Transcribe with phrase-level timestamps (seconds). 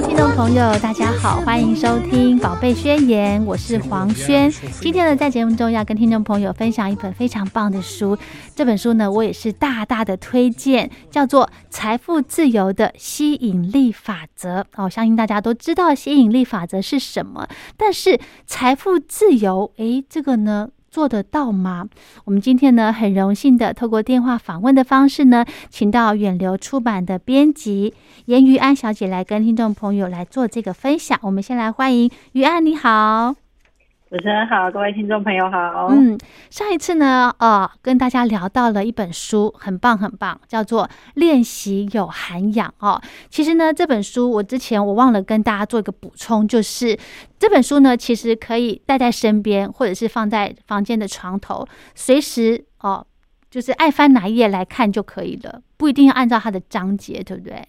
[0.00, 4.48] 听众朋友，大家好，欢迎收听《宝贝宣言》，我是黄轩。
[4.80, 8.16] 今天呢，在节目中要跟听众朋友分享一本非常棒的书，
[8.54, 14.60] 这本书呢，我也是大大的推荐，叫做《财富自由的吸引力法则》。
[14.76, 20.68] 哦，相信大家都知道吸引力法则是什么，但是财富自由，诶，这个呢？
[20.90, 21.88] 做得到吗？
[22.24, 27.94] 我们今天呢，很荣幸的透过电话访问的方式呢，请到远流出版的编辑
[28.26, 31.18] 严于安小姐来跟听众朋友来做这个分享。
[31.22, 33.47] 我们先来欢迎于安，你好。
[34.10, 35.88] 主持人好，各位听众朋友好。
[35.90, 40.84] 嗯，上一次呢，呃，跟大家聊到了一本书，很棒很棒，叫做
[41.14, 42.98] 《练习有涵养》哦。
[43.28, 46.98] 其实呢，这本书我之前我忘了跟大家做一个补充，就是
[47.38, 53.06] 这本书呢，其实可以带在身边，或者是放在房间的床头，随时哦，
[53.50, 57.62] 就是爱翻哪一页来看就可以了，不一定要按照它的章节，对不对？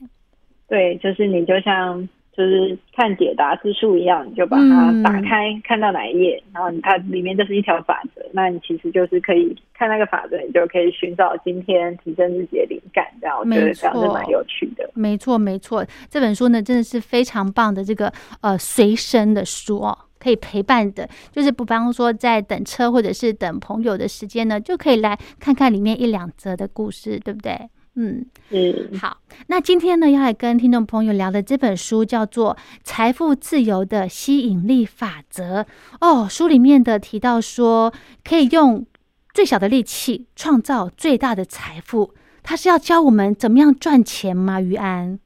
[0.69, 2.07] 对，就是你就像
[2.39, 14.89] 就是看解答之书一样，你就把它嗯打开，看到哪一页，然后它里面就是一条法则，那你其实就是可以看那个法则，你就可以寻找今天提升自己的灵感，这样我觉得没这样是蛮有趣的。
[14.93, 27.69] 没错，没错，这本书呢真的是非常棒的这个呃随身的书哦，可以陪伴的，就是不方说在等车或者是等朋友的时间呢，就可以来看看里面一两则的故事，对不对？
[27.95, 29.17] 嗯，是，好，
[29.47, 35.63] 那今天呢要来跟听众朋友聊的这本书叫做《财富自由的吸引力法则》
[35.99, 37.91] 哦，书里面的提到说，
[38.23, 38.85] 可以用
[39.33, 42.13] 最小的力气创造最大的财富。
[42.41, 44.61] 他是要教我们怎么样赚钱吗？
[44.61, 45.19] 于安？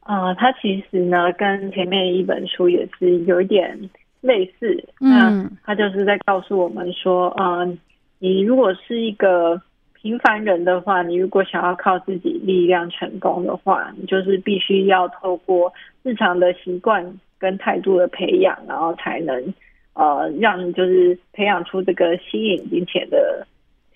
[0.00, 3.90] 呃，它其实呢跟前面一本书也是有一点
[4.20, 7.66] 类似，嗯那它就是在告诉我们说，呃，
[8.18, 9.60] 你如果是一个
[10.06, 15.72] 平凡人的话，你如果想要靠自己力量成功的话，你就是必须要透过
[16.04, 19.52] 日常的习惯跟态度的培养，然后才能
[19.94, 23.44] 呃让你就是培养出这个吸引金钱的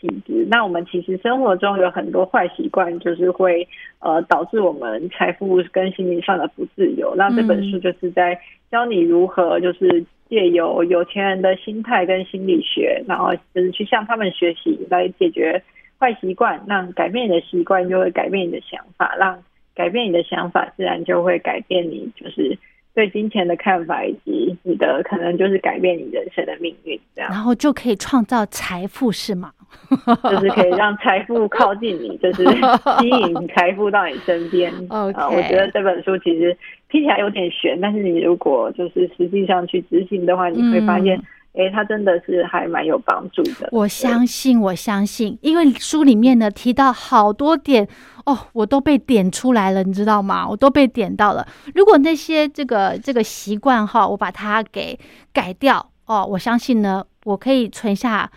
[0.01, 0.45] 体质。
[0.51, 3.69] 那我们其实生活中有很多坏习惯，就是会
[4.01, 7.15] 呃导致我们财富跟心灵上的不自由。
[7.17, 8.37] 那这本书就是在
[8.69, 15.63] 教你如何就是借由有钱人的心态跟心理学，然后就是去向他们学习来解决
[16.01, 19.41] 坏习惯，让改变你的习惯就会改变你的想法，让
[19.75, 22.57] 改变你的想法自然就会改变你就是
[22.95, 29.53] 对金钱的看法，以及你的可能就是改变你人生的命运，这样然后就可以创造财富，是吗？
[30.29, 32.45] 就是可以让财富靠近你，就是
[32.99, 34.73] 吸引财富到你身边。
[34.89, 36.57] 呃，我觉得这本书其实
[36.91, 41.17] 听起来有点悬，但是你如果就是实际上去执行的话，你会发现，
[41.55, 43.69] 诶、它真的是还蛮有帮助的。
[43.73, 47.87] 我相信，我相信，因为书里面呢提到好多点
[48.25, 50.49] 哦，我都被点出来了，你知道吗？
[50.49, 51.47] 我都被点到了。
[51.75, 54.99] 如果那些这个这个习惯哈，我把它给
[55.33, 58.31] 改掉哦，我相信呢，我可以存下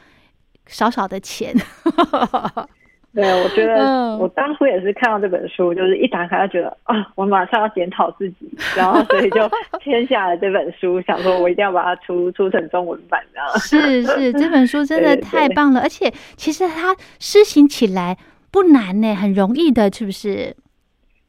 [0.66, 1.56] 少少的钱。
[3.13, 9.48] 对，我觉得嗯我当初也是看到这本书，就是一打开就觉得啊，我马上要检讨自己，然后所以就
[9.83, 13.50] 签下了这本书，想说我一定要把它出出成中文版，这样。
[13.60, 18.18] 是是，这本书真的太棒了，而且其实它施行起来
[18.51, 20.56] 不难呢，很容易的，是不是？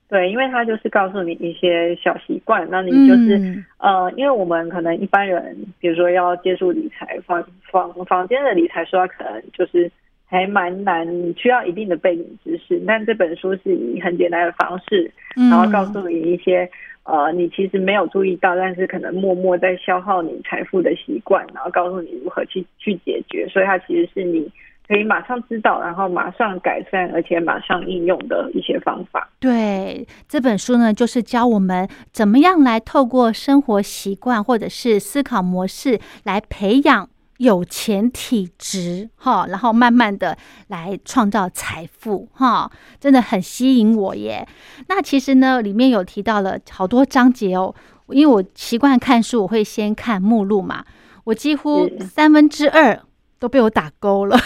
[0.08, 9.90] 对，因为它就是告诉你一些小习惯，那你就是、嗯呃，因为我们可能一般人，比如说要接触理财，房房房间的理财书，它可能就是
[10.34, 12.82] 还蛮难，需要一定的背景知识。
[12.84, 16.68] 但这本书是以很简单的方式，然后告诉你一些
[17.04, 23.46] 呃，你其实没有注意到，但是可能默默在消耗你财富的习惯，然后告诉你如何去去解决。
[23.48, 24.50] 所以它其实是你
[24.88, 29.28] 可以马上知道，然后马上改善，而且马上应用的一些方法。
[29.38, 37.08] 对这本书呢，就是教我们怎么样来透过生活习惯或者是思考模式来培养。
[37.38, 40.36] 有钱体质哈，然后慢慢的
[40.68, 42.70] 来创造财富哈，
[43.00, 44.46] 真的很吸引我耶。
[44.88, 47.74] 那其实呢，里面有提到了好多章节哦，
[48.08, 50.84] 因为我习惯看书，我会先看目录嘛，
[51.24, 53.00] 我几乎三分之二。
[53.44, 54.38] 都被我打勾了，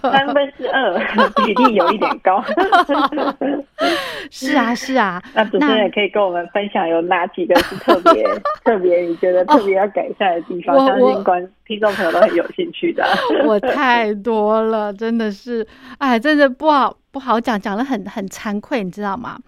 [0.00, 0.98] 三分之二
[1.44, 2.42] 比例有一点高。
[4.32, 5.22] 是啊，是啊。
[5.36, 8.24] 那主持人也可以跟我们分享有哪几个是特别
[8.64, 10.74] 特别，你觉得特别要改善的地方？
[10.86, 13.04] 相信观听众朋友都很有兴趣的。
[13.44, 15.66] 我太多了，真的是，
[15.98, 19.38] 哎，真的不好不好讲，讲的很很惭愧，你知道吗？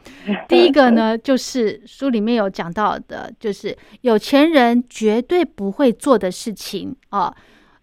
[0.46, 7.34] 第一个呢，就是书里面有讲到的，就是有钱人绝对不会做的事情哦。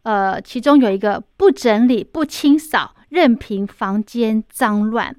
[0.03, 5.15] 呃，其中有一个不整理、不清扫，任凭房间脏乱。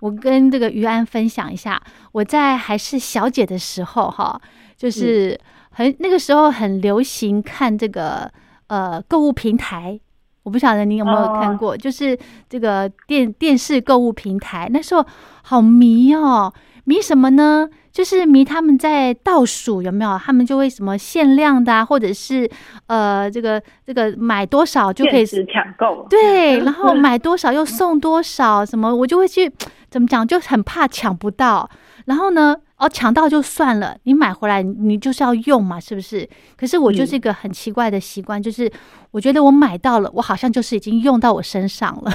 [0.00, 1.80] 我跟这个于安分享一下，
[2.12, 4.40] 我在还是小姐的时候，哈，
[4.76, 5.38] 就是
[5.70, 8.30] 很那个时候很流行看这个
[8.66, 10.00] 呃购物平台。
[10.42, 12.18] 我不晓得你有没有看过，就是
[12.48, 15.06] 这个电电视购物平台，那时候
[15.42, 16.52] 好迷哦。
[16.84, 17.68] 迷什么呢？
[17.92, 20.18] 就是迷他们在倒数有没有？
[20.18, 22.50] 他们就会什么限量的，或者是
[22.86, 26.06] 呃，这个这个买多少就可以抢购。
[26.08, 29.52] 对， 然后买多少又送多少，什么我就会去
[29.90, 31.68] 怎么讲，就很怕抢不到。
[32.06, 32.56] 然后呢？
[32.76, 36.28] 哦，抢到就算了，你买回来你就是要用嘛，是不是？
[36.56, 38.68] 可是我就是一个很奇怪的习惯，就是
[39.12, 42.12] 我觉得我买到了，我好像就是已经用到我身上了。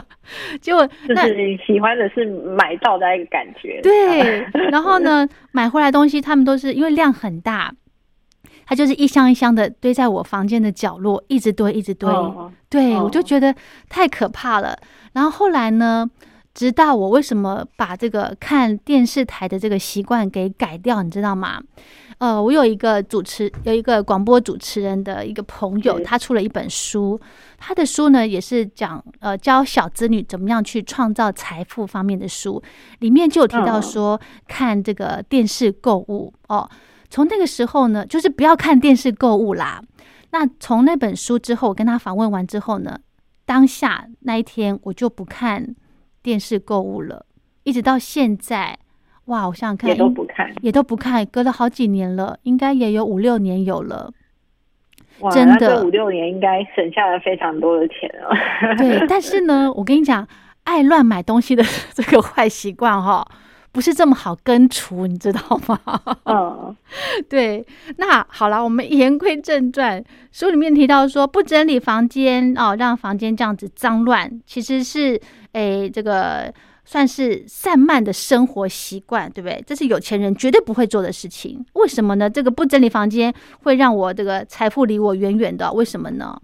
[0.60, 3.80] 结果就是你喜欢的是买到的那个感觉。
[3.82, 7.72] 对，然后呢， 买回来东西他们都是因为量很大，
[8.66, 12.12] 它就是一箱一箱的堆在我房间的角落，一直堆，一直堆。
[12.68, 13.54] 对，我就觉得
[13.88, 14.76] 太可怕了。
[15.14, 16.10] 然后后来呢？
[16.54, 21.62] 知道我为什么把这个看电视台的这个习惯给改掉，你知道吗？
[22.18, 27.20] 呃，我有一个主持，有一个广播主持人的一个朋友，他出了一本书，
[27.58, 32.62] 他的书呢也是讲呃教小子女怎么样去创造财富方面的书，
[33.00, 36.68] 里面就有提到说看这个电视购物哦。
[37.10, 39.82] 从那个时候呢，就是不要看电视购物啦。
[40.30, 42.96] 那从那本书之后，我跟他访问完之后呢，
[43.44, 45.74] 当下那一天我就不看。
[46.22, 47.26] 电视购物了，
[47.64, 48.78] 一直到现在，
[49.26, 49.48] 哇！
[49.48, 54.12] 我想想看，也都不看，也都不看，隔了好几年了，应该也有五六年有了。
[55.20, 58.76] 哇，真的五六年应该省下了非常多的钱了。
[58.76, 60.26] 对，但是呢， 我跟你讲，
[60.64, 63.26] 爱乱买东西的 这个坏习惯哈，
[63.72, 65.80] 不是这么好根除，你知道吗？
[66.26, 66.76] 嗯，
[67.28, 67.66] 对。
[67.96, 75.20] 那好了，我们言归正传，书里面提到说，不整理房间哦，让房间这样子脏乱，其实是。
[75.52, 76.50] 诶，这个
[76.86, 79.62] 算是散漫的生活习惯，对不对？
[79.66, 81.62] 这是有钱人绝对不会做的事情。
[81.74, 82.30] 为什么呢？
[82.30, 83.30] 这个不整理房间
[83.62, 85.70] 会让我这个财富离我远远的。
[85.74, 86.40] 为什么呢？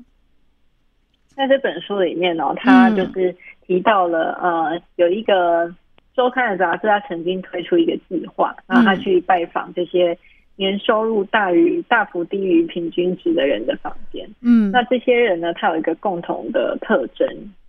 [1.35, 3.35] 在这本书里面呢，他就是
[3.67, 5.75] 提到了呃，有一个
[6.19, 10.19] 周刊的杂志，他曾经推出一个计划，然后他去拜访这些
[10.57, 14.29] 年收入大于大幅低于平均值的人的房间。
[14.43, 17.25] 嗯，那这些人呢，他有一个共同的特征，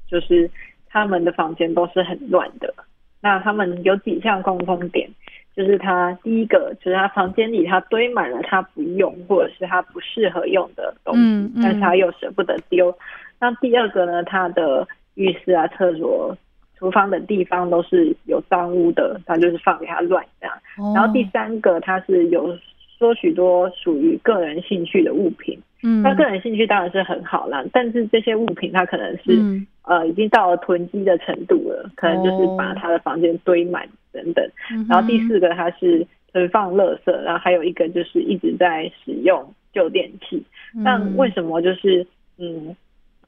[0.10, 0.50] 就是。
[0.92, 2.74] 他们的房间都是很乱的，
[3.22, 5.08] 那他们有几项共通点，
[5.56, 12.92] 就是他第一个就是他房间里他堆满了他不用或者是他不适合用的东西，但是他又舍不得丢。
[13.40, 16.36] 那第二个呢，他的浴室啊、厕所、
[16.80, 20.56] 厨房的地方都是有脏污的，他就是放给他乱这样。
[20.96, 22.58] 然后第三个，他是有
[22.98, 25.60] 说许多属于个人兴趣的物品。
[25.82, 29.40] 嗯，他个人兴趣当然是很好啦，但是这些物品他可能是
[29.84, 34.46] 呃已经到了囤积的程度了，可能就是把他的房间堆满等等。
[34.90, 40.44] 然后第四个他是存放垃圾，然后还有一个就是一直在使用旧电器。
[40.74, 42.06] 那为什么就是
[42.38, 42.76] 嗯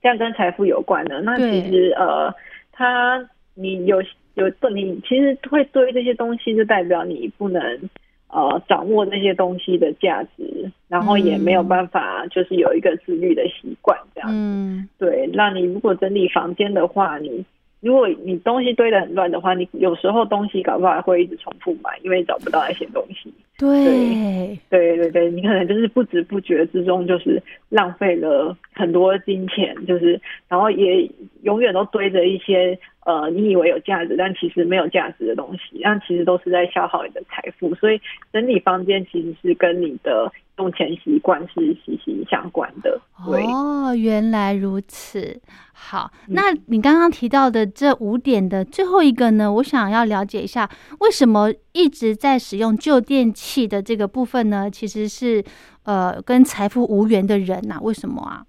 [0.01, 1.21] 这样跟财富有关呢？
[1.21, 2.33] 那其实呃
[2.73, 4.01] 他你有
[4.35, 7.89] 有你其实会堆这些东西，就代表你不能。
[8.33, 14.87] 呃，掌握那些东西的价值，然后也没有办法，就是有一个自律的习惯，这样子。
[14.97, 17.43] 对，那你如果整理房间的话，你
[17.81, 23.33] 如果你东西堆得很乱的话，你有时候东西搞不好会一直重复买，因为找不到那些东西。
[23.57, 31.07] 对，对对对，你可能就是不知不觉之中就是浪费了很多金钱，就是然后也
[31.43, 37.75] 永远都堆着一些呃你以为有价值但其实没有价值的东西，那其实都是在消耗你的财富。
[37.75, 38.01] 所以
[38.33, 42.99] 整理房间其实是跟你的用钱习惯是息息相关的。
[43.29, 45.39] 对，哦，原来如此。
[45.83, 49.51] 好，那你刚刚提到的这五点的最后一个呢？
[49.51, 54.69] 我想要了解一下，为什么一直在使用旧电器的这个部分呢？
[54.69, 55.43] 其实是
[55.83, 58.45] 呃跟财富无缘的人呐、为什么啊？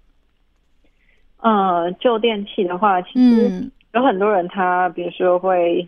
[1.41, 5.87] 呃，旧电器的话，其实嗯有很多人他比如说会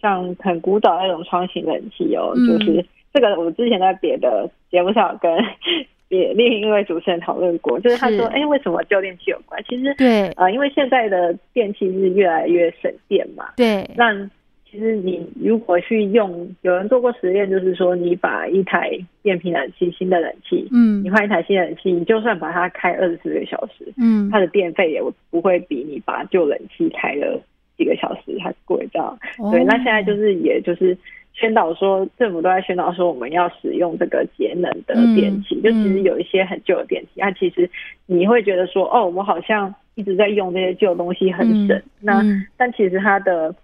[0.00, 5.30] 像很古早那种窗型冷气哦，嗯就是这个我之前在别的节目上跟
[6.06, 9.62] 别另一位主持人讨论过，就是他是说，哎，为什么旧电器有关？
[9.68, 14.12] 其实对呃，因为现在的电器是越来越省电嘛，对，那
[14.70, 18.90] 其实你如果去用，有人做过实验，就是说你把一台
[19.22, 27.40] 变频冷气、新的冷气，嗯你换一台新的冷气，你就算把它开二十四个小时，嗯它的电费也不会比你把旧冷气开了
[27.78, 29.18] 几个小时还贵，这样。
[29.50, 30.94] 对，那现在就是也就是
[31.32, 35.54] 宣导说，政府都在宣导说我们要使用这个节能的电器。
[35.54, 37.70] 嗯就其实有一些很旧的电器，它其实
[38.04, 43.54] 你会觉得说，哦，我好像一直在用这些旧东西很省，嗯那、嗯但其实它的。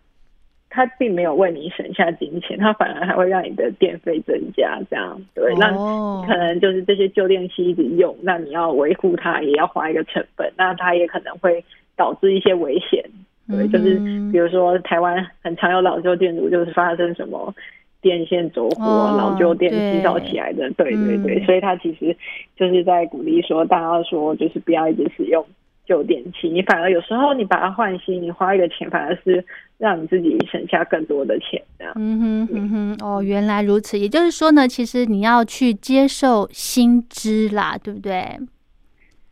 [0.75, 11.64] 它并没有为你省下金钱，它反而还会让你的电费增加，这样对，那哦可能就是这些旧电器一直用，那你要维护它也要花一个成本，那它也可能会
[11.97, 13.04] 导致一些危险。
[13.49, 13.99] 对，就是
[14.33, 17.54] 比如说台湾很常有老旧建筑，就是发生什么
[18.00, 19.93] 电线着火、哦老旧电对。
[19.93, 20.69] 器烧起来的。
[20.73, 21.45] 对对对，嗯。
[21.45, 22.16] 所以他其实
[22.57, 25.47] 就是在鼓励说，大家说就是不要一直使用
[25.86, 29.44] 旧电器，你反而有时候你把它换新，你花一个钱，反而是
[29.78, 31.62] 让你自己省下更多的钱。
[31.78, 33.98] 这样，嗯哼嗯哼，哦，原来如此。
[33.98, 38.38] 也就是说呢，其实你要去接受新知啦，对不对？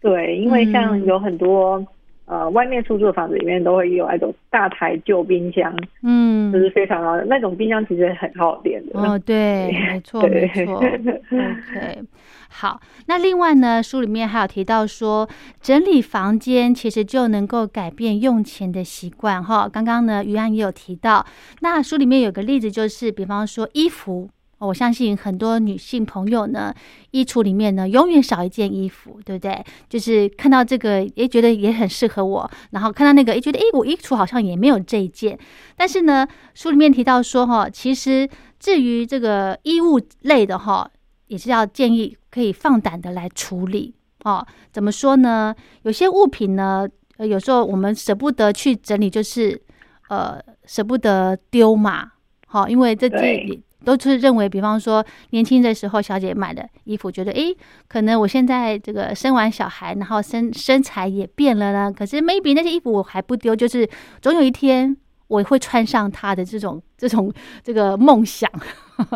[0.01, 1.85] 对，因为像嗯有很多。
[2.33, 5.71] 呃，外面出租的房子里面都会有那种大台旧冰箱，
[6.03, 8.99] 嗯就，是非常好的那种冰箱，其实很耗电的。
[8.99, 10.77] 哦，对， 没错，没错。
[10.77, 12.03] OK，
[12.49, 12.81] 好。
[13.07, 15.29] 那另外呢，书里面还有提到说，
[15.61, 19.69] 整理房间其实就能够改变用钱的习惯哈。
[19.71, 21.27] 刚刚呢，于安也有提到，
[21.61, 24.31] 那书里面有个例子，就是比方说衣服。
[24.67, 26.73] 我相信很多女性朋友呢，
[27.11, 29.65] 衣橱里面呢永远少一件衣服，对不对？
[29.89, 35.39] 就是看到这个，也觉得也很适合我，然后看到那个，也觉得诶，我衣橱好像也没有这一件。
[35.77, 38.29] 但是呢，书里面提到说，哈，其实
[38.61, 40.89] 至于这个衣物类的哈，
[41.27, 44.47] 也是要建议可以放胆的来处理哦。
[44.71, 45.55] 怎么说呢？
[45.83, 49.61] 有些物品呢，呃，有时候我们舍不得去整理，就是
[50.09, 52.13] 呃舍不得丢嘛，
[52.47, 57.57] 好、因为这这对也都是认为，比方说年轻的时候小姐买的衣服，觉得诶，
[57.89, 63.89] 可能我现在这个生完小孩，然后身身材也变了呢，可是 maybe 那些衣服我还不丢，就是
[64.21, 64.97] 总有一天
[65.29, 68.51] 我会穿上它的这种这种这个梦想，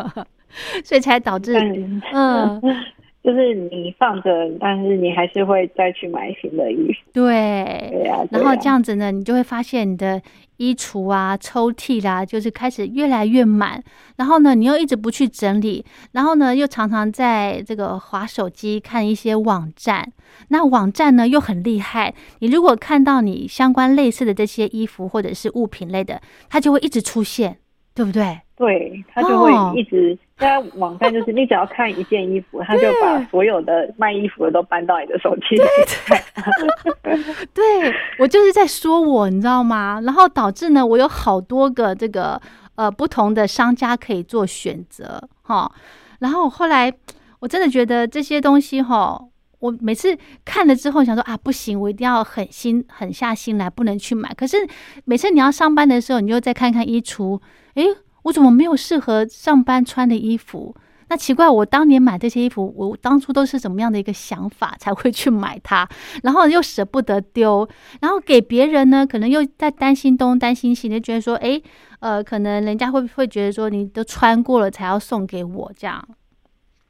[0.83, 1.55] 所以才导致
[2.13, 2.61] 嗯，
[3.23, 7.11] 就是你放着，但是你还是会再去买新的衣服。
[7.11, 7.89] 对。
[7.91, 10.21] 对呀、然后这样子呢，你就会发现你的
[10.57, 13.83] 衣橱啊、抽屉啦，就是开始越来越满。
[14.15, 15.83] 然后呢，你又一直不去整理，
[16.13, 20.13] 然后呢，又常常在这个划手机看一些网站。
[20.49, 27.57] 那网站呢又很厉害，你如果看到你相关类似的这些衣服或者是物品类的，它就会一直出现，
[27.93, 28.39] 对不对？
[28.55, 35.63] 对，它就哦会一直在网站，就是你只要看一件衣服，他就把所有的卖衣服的都搬到你的手机里。
[37.53, 39.99] 对我就是在说我，你知道吗？
[40.03, 42.39] 然后导致呢，我有好多个这个
[42.75, 45.71] 呃不同的商家可以做选择哈。
[46.19, 46.93] 然后后来
[47.39, 49.19] 我真的觉得这些东西哈，
[49.59, 50.15] 我每次
[50.45, 54.31] 看了之后想说啊，不行，我一定要狠心狠下心来，不能去买。
[54.35, 54.57] 可是
[55.05, 57.41] 每次你要上班的时候，你又再看看衣橱，
[57.73, 57.87] 诶，
[58.27, 60.75] 我怎么没有适合上班穿的衣服？
[61.09, 65.87] 那奇怪，我当年买这些衣服，我当初都是怎么样的一个想法才会去买它？
[66.23, 67.67] 然后又舍不得丢，
[68.01, 71.63] 然后给别人呢，可能又在担心东担心西，就觉得说，诶，
[72.01, 76.05] 呃，可能人家会不会觉得说，你都穿过了才要送给我这样。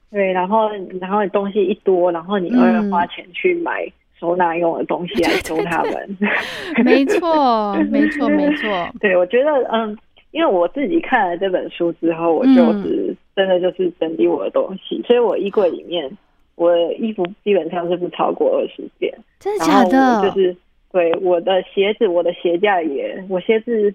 [0.10, 3.86] 对，然后然后东西一多，然后你又要花钱去买
[4.20, 6.18] 收纳用的东西来 收他们。
[6.84, 8.90] 没错，没错，没错。
[9.00, 9.96] 对，我觉得嗯，
[10.32, 16.10] 因为我自己看了这本书之后，我嗯就是、真的就是整理我的东西，所以我衣柜里面
[16.56, 19.14] 我的衣服基本上是不超过二十件。
[19.40, 20.30] 真的假的？
[20.30, 20.56] 就是
[20.92, 23.94] 对我的鞋子，我的鞋架也，我鞋子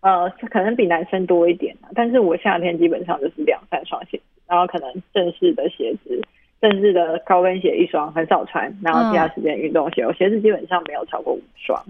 [0.00, 6.20] 呃可能比男生多一点啊但是我夏天基本上就是两三双鞋子，然后可能正式的鞋子。
[6.60, 11.80] 正式的高跟鞋一双很少穿，然后其他时间运动鞋，我鞋子基本上没有超过五双。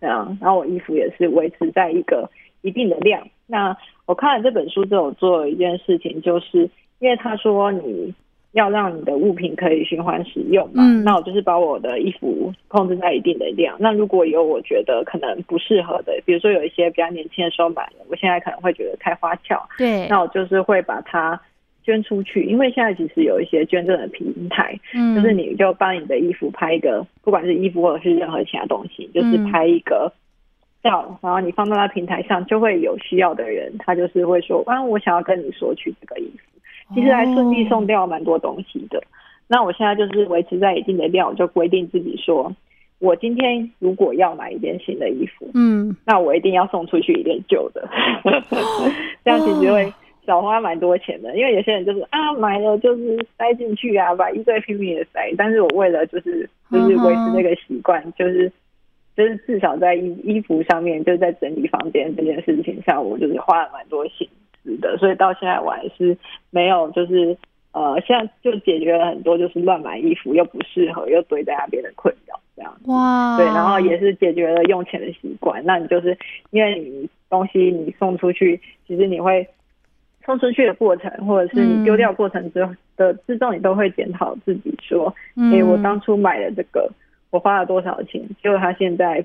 [0.00, 2.26] 这样，然后我衣服也是维持在一个
[2.64, 3.22] 一定的量。
[3.46, 6.68] 那我看了这本书之后，做了一件事情，就是
[6.98, 8.12] 因为他说你
[8.52, 13.76] 要让你的物品可以循环使用嘛，嗯那我就是把我的衣服控制在一定的量。
[13.78, 21.38] 那如果有我觉得可能不适合的，比如说有一些比较年轻的时候买的，我现在可能会觉得太花俏，对，那我就是会把它
[21.82, 30.10] 捐出去，因为现在其实有一些捐赠的平台，嗯，就是你就帮你的衣服拍一个，不管是衣服或者是任何其他东西，就是嗯拍一个
[30.84, 39.02] 照，然后你放到那平台上，就会有需要的人，他就是会说，啊，我想要跟你索取这个衣服，其实还顺利送掉蛮多东西的。
[39.48, 42.54] 那我现在就是维持在一定的量，我就规定自己说，
[42.98, 47.88] 我今天如果要买一件新的衣服，嗯，那我一定要送出去一件旧的，
[49.24, 49.92] 这样其实会
[50.26, 51.36] 少花蛮多钱的。
[51.36, 58.50] 因为有些人就是啊买了就是塞进去啊，把衣柜拼命的塞，但是我为了就是就是维持这个习惯，就是
[59.16, 64.28] 就是至少在衣衣服上面，就是在整理房间这件事情上，我就是花了蛮多心
[64.62, 66.16] 思的，所以到现在我还是
[66.50, 67.36] 没有就是。
[67.74, 72.88] 呃，现在就解决了很多就是乱买衣服又不适合又堆在那边的困扰，这样子。
[72.88, 75.60] 哇，对，然后也是解决了用钱的习惯。
[75.64, 76.16] 那你就是
[76.50, 79.44] 因为你东西你送出去，其实你会
[80.24, 86.88] 送出去的过程，或者是你丢掉过程之后的之中，你都会检讨自己说，嗯，诶、我当初买的这个，
[87.34, 88.22] 我花了多少钱？
[88.40, 89.24] 结果他现在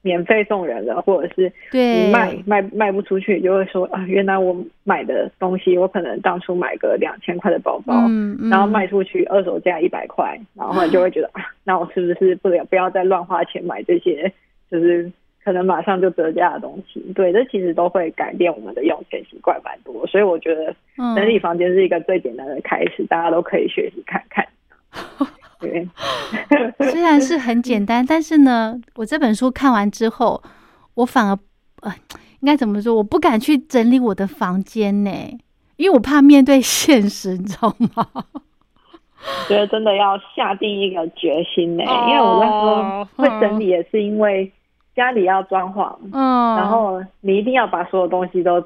[0.00, 14.32] 免费送人了，或者是对你卖卖卖不出去，就会说啊，原来我买的东西，我可能当初买个两千块的包包，嗯嗯然后卖出去二手价一百块，然后就会觉得啊，那我是不是不了不要再乱花钱买这些，
[14.70, 15.10] 就是
[15.42, 17.00] 可能马上就折价的东西？
[17.12, 24.46] 对，这其实都会改变我们的用钱习惯蛮多，所以我觉得嗯整理房间是一个最简单的开始，大家都可以学习看看。
[25.60, 25.88] 对，
[26.90, 30.42] 虽然是很简单，但是呢，我这本书看完之后，
[30.94, 31.38] 我反而
[31.82, 31.92] 呃，
[32.40, 32.94] 应该怎么说？
[32.94, 35.10] 我不敢去整理我的房间呢，
[35.76, 38.06] 因为我怕面对现实，你知道吗？
[39.48, 44.50] 觉得真的要下定一个决心呢、哦因为我那时候会整理也是因为
[44.94, 48.64] 家里要装潢，嗯，然后你一定要把所有东西都，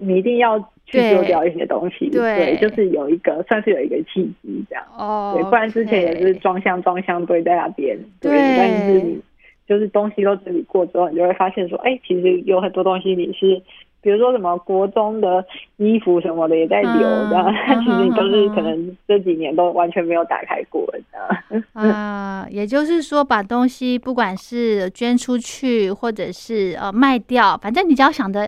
[0.00, 9.20] 你一定要去丢掉一些东西，对就是有一个算是有一个契机这样，哦，对，不然之前也是装箱装箱堆在那边，对，对但是你
[9.66, 13.62] 就是东西都整理过之后，你就会发现说，哎，其实有很多东西你是。
[14.04, 15.42] 比如说什么国中的
[15.78, 21.64] 衣服什么的也在留，嗯这样，嗯 其实你都是嗯可能这几年都完全没有打开过，这样。
[21.72, 28.46] 啊，也就是说，把东西不管是捐出去，或者是呃卖掉，反正你只要想着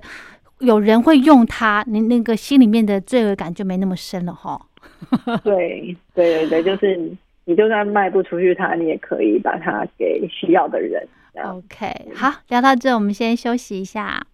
[0.60, 4.60] 有人会用它，你那个心里面的罪恶感就没那么深了哈。
[5.44, 11.06] 对对对对，就是你你就算卖不出去它，你也可以把它给需要的人。
[11.44, 14.26] OK，好，聊到这，我们先休息一下。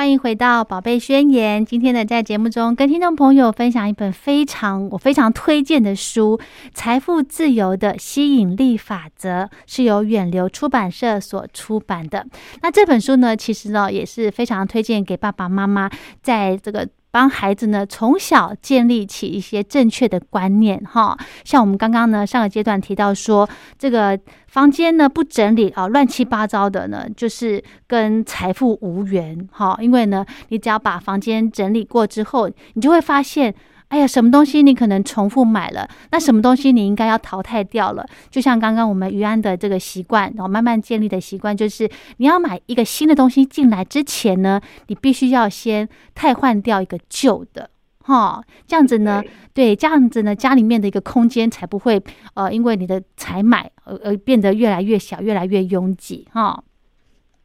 [0.00, 1.60] 欢迎回到《宝贝宣言》。
[1.68, 6.40] 今天呢，在节目中跟听众朋友分享一本非常我非常推荐的书
[6.72, 12.26] 《财富自由的吸引力法则》，是由远流出版社所出版的。
[12.62, 15.90] 那这本书呢，其实呢也是非常推荐给爸爸妈妈，
[16.22, 16.88] 在这个。
[17.10, 33.54] 帮孩子呢从小建立起一些正确的观念哈，像我们刚刚呢上个阶段提到说，这个房间呢不整理啊乱七八糟的呢，就是跟财富无缘哈，因为呢你只要把房间整理过之后，你就会发现。
[33.90, 35.88] 哎呀，什么东西你可能重复买了？
[36.12, 38.06] 那什么东西你应该要淘汰掉了？
[38.30, 47.68] 就像刚刚我们于安的这个习惯，然后慢慢建立的习惯，就是你要买一个新的东西进来之前呢，你必须要先汰换掉一个旧的，
[48.04, 49.20] 哈，这样子呢，
[49.52, 52.00] 对，这样子呢，家里面的一个空间才不会
[52.34, 56.62] 呃，因为你的采买而而变得越来越小，越来越拥挤，哈。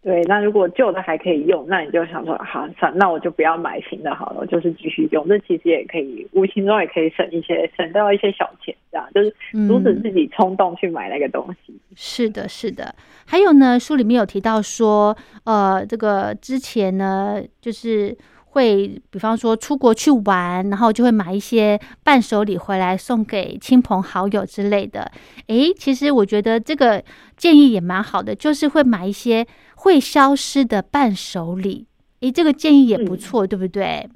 [0.05, 5.27] 对，那如果旧的还可以用，那你就想说，好，算，那我就不要买新的好了，我就是继续用。
[5.27, 9.31] 这其实也可以，无形中也可以省一些，省掉一些小钱，这样就是
[9.67, 11.75] 阻止自己冲动去买那个东西。
[11.95, 12.93] 是的，是的。
[13.25, 18.15] 还有呢，书里面有提到说，呃，这个之前呢，就是。
[18.55, 25.11] 会，比方说出国去玩，然后就会买一些伴手礼回来送给亲朋好友之类的。
[25.47, 27.03] 诶，其实我觉得这个
[27.35, 31.85] 建议也蛮好的，就是会买一些会消失的伴手礼。
[32.21, 34.09] 诶，这个建议也不错，嗯、对不对？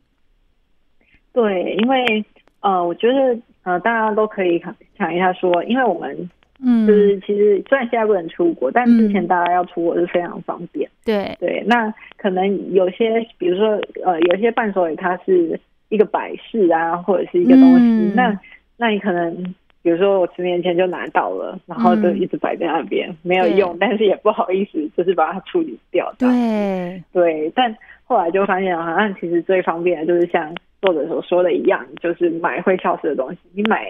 [1.34, 2.26] 对，因为
[2.62, 4.58] 呃，我觉得呃，大家都可以
[4.98, 6.30] 想一下说，因为我们。
[6.64, 10.90] 嗯，就是其实虽然现在不能出国，但之前大家要出国是非常方便。
[11.06, 18.40] 对对，那可能有些，比如说呃，有些伴手礼它是一个摆饰啊，或者是一个东西，嗯、那
[18.78, 19.34] 那你可能
[19.82, 26.14] 比如说我十年前就拿到了，然后就嗯一直摆在那边、没有用，但是也不好意思，就是把它处理掉。
[26.20, 33.38] 对，对，但后来就发现，好像其实最方便的就是像作者所说的一样，就是买会消失的东西。
[33.54, 33.86] 你买，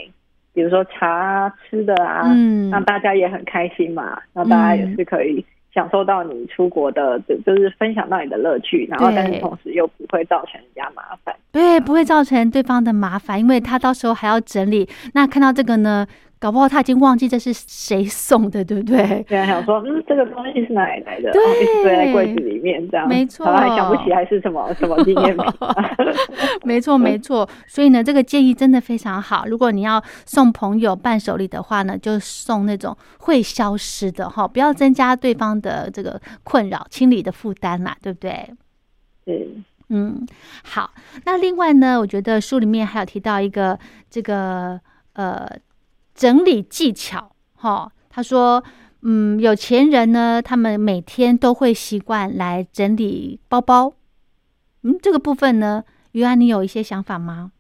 [0.60, 11.34] 比如说茶啊、吃的啊，嗯让大家也很开心嘛，那大家也是可以享受到你出国的，就就是分享到你的乐趣，然后但是同时又不会造成人家麻烦。
[11.54, 14.86] 对，不会造成对方的麻烦，因为他到时候还要整理。
[15.14, 16.06] 那看到这个呢，
[16.40, 19.26] 搞不好他已经忘记这是谁送的，对不对？
[19.28, 21.30] 虽然想说，嗯，这个东西是哪里来的？
[21.32, 25.46] 对堆在柜子里面，这样，没错然后还想不起来是什么什么纪念品。
[26.64, 27.48] 没错，没错。
[27.68, 29.46] 所以呢，这个建议真的非常好。
[29.48, 38.50] 如果你要送朋友伴手礼的话呢，就送那种会消失的哈，不要增加对方的这个困扰、清理的负担啦，对不对？
[39.26, 39.50] 对，
[39.90, 40.26] 嗯，
[40.64, 40.92] 好。
[41.26, 43.78] 那另外呢，我觉得书里面还有提到一个
[44.10, 44.80] 这个
[45.14, 45.50] 呃
[46.20, 47.90] 整理技巧哈。
[48.10, 48.62] 他说，
[49.04, 53.94] 嗯，有钱人呢，他们每天都会习惯来整理包包。
[54.84, 57.54] 嗯，这个部分呢，于安，你有一些想法吗？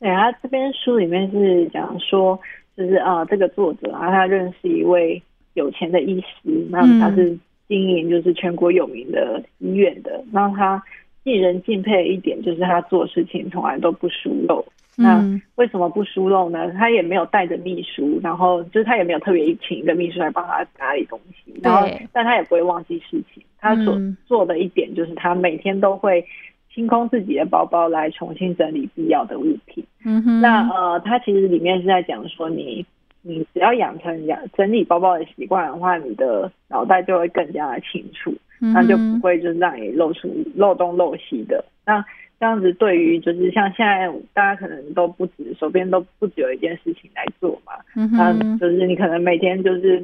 [0.00, 2.40] 对啊，这边书里面是讲说，
[2.74, 10.82] 就是啊，这个作者啊，他认识一位有钱的医师，那嗯他是经营就是全国有名的医院的，那他
[11.24, 14.64] 令人敬佩的一点就是他做事情从来都不疏漏。
[14.96, 16.70] 那嗯为什么不疏漏呢？
[16.72, 23.42] 他也没有带着秘书，然后就是他也没有特别请一个秘书来帮他打理东西，然后但他也不会忘记事情。
[23.58, 26.24] 他所嗯做的一点就是他每天都会
[26.72, 29.84] 清空自己的包包来重新整理必要的物品。
[30.04, 32.84] 嗯哼，那呃，他其实里面是在讲说你。
[33.26, 38.30] 你只要养成养整理包包的习惯的话，你的脑袋就会更加的清楚，
[38.60, 41.64] 嗯那就不会就是让你露出漏东漏西的。
[41.86, 42.04] 那
[42.40, 50.00] 这样子对于就是像现在大家可能都不止手边都不只有一件事情来做嘛，嗯就是你可能每天就是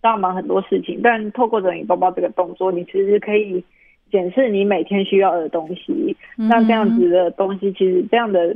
[0.00, 3.64] 都要忙很多事情，但透过整理包包这个动作，你其实可以
[4.10, 6.16] 检视你每天需要的东西。
[6.36, 8.54] 嗯那这样子的东西，其实这样的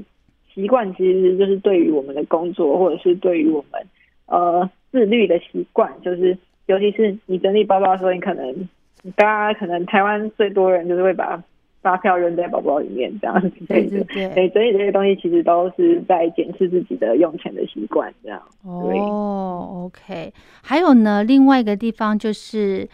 [0.53, 3.81] 习惯，其实就是对于我们的工作，或者是对于我们
[4.27, 8.69] 呃自律的习惯，就是尤其是你整理包包的时候，你可能
[9.15, 11.41] 大家可能台湾最多人就是会把
[11.87, 14.05] 发票扔在包包里面这样子之对类的。
[14.07, 18.43] 对对，对，整理这些东西其实都是在检视自己的用钱的习惯，这样。
[18.65, 20.33] 哦，OK。
[20.65, 22.89] 还有呢，另外一个地方就是，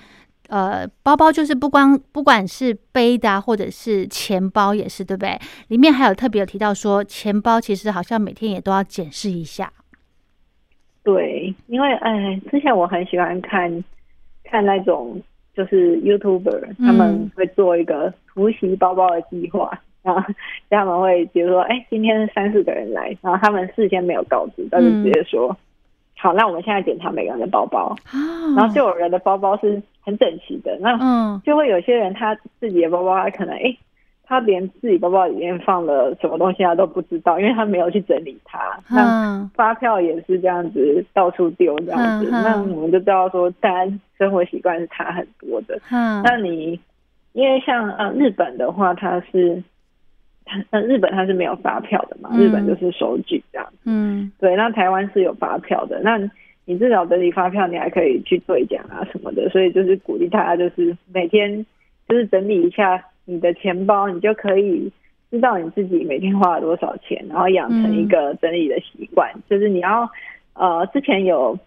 [0.50, 5.38] 呃，包包就是不光不管是背的、啊，或者是钱包也是，对不对？
[5.68, 9.72] 里面还有特别有提到说，钱包其实好像每天也都要检视一下。
[11.02, 13.82] 对，因为哎，之前我很喜欢看
[14.44, 15.18] 看那种
[15.54, 19.70] 就是 YouTuber，他们会做一个突袭包包的计划，
[20.02, 20.22] 然后
[20.70, 25.56] 他们会比如说，哎，今天三四个人来，然后他们事先没有告知，但是直接说，
[26.18, 28.16] 好，那我们现在检查每个人的包包，啊，
[28.56, 31.40] 然后就有人的包包是很整齐的，那嗯。
[31.44, 33.76] 就会有些人他自己的包包，他可能哎。
[34.32, 38.58] 他连自己包包里面放了什么东西他都不知道，因为他没有去整理它。
[38.88, 45.78] 那嗯发票也是这样子到处丢这样子，那我们就知道说，大家生活习惯是差很多的。
[45.90, 46.80] 嗯那你
[47.34, 49.62] 因为像呃日本的话，它是
[50.46, 53.76] 它呃日本它是没有发票的嘛，嗯日本就是收据这样子。
[53.84, 56.18] 嗯对，那台湾是有发票的，那
[56.64, 61.66] 你至少整理发票，你还可以去兑奖啊什么的，所以就是鼓励大家就是每天
[62.08, 64.90] 就是整理一下你的钱包，你就可以
[65.30, 69.32] 知道你自己每天花了多少钱，然后养成一个整理的习惯。
[69.48, 70.10] 就是你要
[70.54, 71.58] 呃，之前有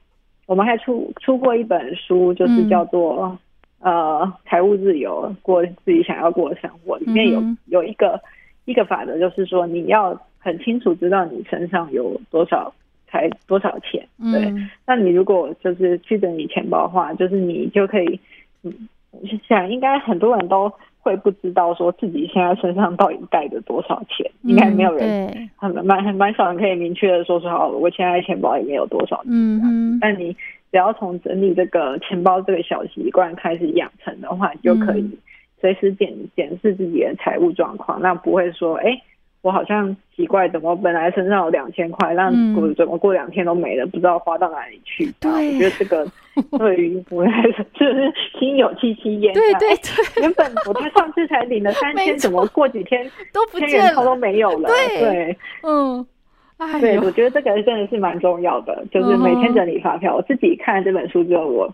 [0.46, 3.38] 我们还出出过一本书，就是叫做、
[3.80, 8.22] 呃财务自由，过自己想要过的生活，里面有、嗯有一个
[8.66, 12.74] 一个法则，就是说你要很清楚知道你身上有多少
[13.08, 14.46] 才多少钱，对。
[14.46, 18.20] 嗯那你如果就是去整理钱包的话，就是你就可以，
[18.62, 20.72] 嗯，我想应该很多人都
[21.06, 29.32] 会不知道说自己现在身上到底带着多少钱，应该没有人，很蛮很蛮少人可以明确的说说好，我现在钱包里面有多少钱。
[29.32, 30.34] 嗯，但你
[30.72, 35.18] 只要从整理这个钱包这个小习惯开始养成的话，你就可以嗯
[35.62, 39.00] 随时检检视自己的财务状况，那不会说，哎、
[39.46, 42.32] 我好像奇怪，怎么本来身上有两千块，那
[42.76, 45.14] 怎么过两天都没了，不知道花到哪里去？
[45.20, 46.08] 对啊我觉得这个
[46.58, 49.32] 对于我来说就是心有戚戚焉。
[49.36, 54.68] 对对哎对，原本我才上次才领了三千， 怎么过几天都不见千元钞了，都没有了？
[54.68, 56.04] 对对嗯，
[56.58, 60.16] 哎对，我觉得这个真的是蛮重要的，就是每天整理发票。
[60.16, 61.72] 我自己看了这本书之后，我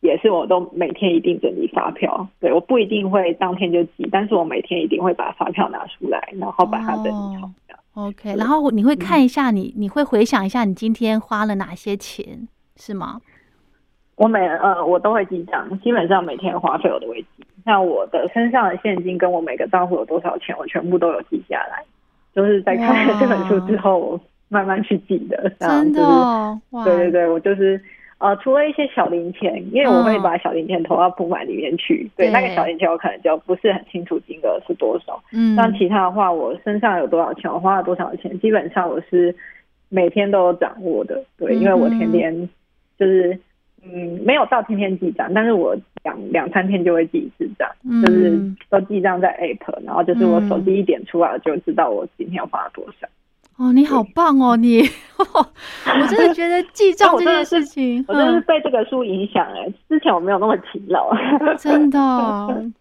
[0.00, 2.28] 也是我都每天一定整理发票。
[2.40, 7.46] 对，我不一定会当天就寄，但是我每天一定会把发票拿出来，然后把它整理好
[7.94, 8.06] 哦。
[8.06, 13.20] OK，然后你会看一下你，你会回想一下你今天花了哪些钱，是吗？
[14.16, 17.44] 我每呃我都会记账，基本上每天花费我都会记。
[17.64, 21.82] 那我的身上的现金跟我每个账户有多少钱，我全部都有记下来。
[22.34, 25.50] 就是在看了这本书之后，我慢慢去记的。
[25.58, 26.84] 真的、哦，哇！
[26.84, 27.82] 对对对，我就是
[28.20, 32.08] 呃，除了一些小零钱，因为我会把小零钱投到铺满里面去。
[32.16, 35.20] 对，那个小零钱我可能就不是很清楚金额是多少。
[35.32, 39.34] 嗯，但其他的话，我身上有多少钱，我花了多少钱，基本上我是
[39.88, 41.24] 每天都有掌握的。
[41.36, 42.48] 对，因为我天天
[42.96, 43.36] 就是。
[43.82, 53.08] 嗯，没有到天天记账，但是我两两三天就会记一次账，嗯、就是都记账在 App，然后就是我手机一点出来就知道我今天花了多少。
[53.60, 54.80] 哦，你好棒哦，你，
[55.20, 61.10] 我真的觉得记账这件事情，我真的是被这个书影响哎，之前我没有那么勤劳，
[61.60, 61.98] 真的。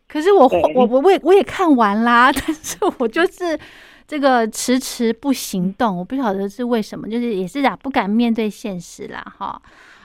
[0.08, 3.60] 可是我我我我也我也看完啦， 但是我就是
[4.08, 9.62] 这个迟迟不行动，我不晓得是为什么，就是也是啊，不敢面对现实啦，哈。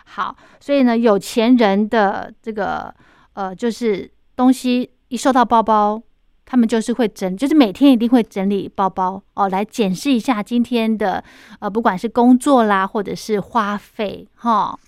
[0.06, 2.92] 好，所以呢，有钱人的这个
[3.34, 6.02] 呃，就是东西一收到包包，
[6.46, 11.22] 他们就是会整，就是每天一定会整理包包哦，来检视一下今天的
[11.60, 14.78] 呃，不管是工作啦，或者是花费哈。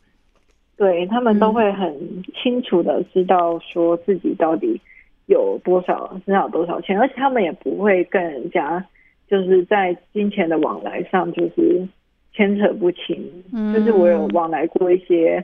[0.77, 4.81] 对他们都会很清楚的知道说自己到底
[5.27, 8.85] 有多少，身上有多少钱，而且他们也不会跟人家
[9.29, 11.87] 就是在金钱的往来上就是。
[12.33, 13.17] 牵扯不清，
[13.73, 15.43] 就是我有往来过一些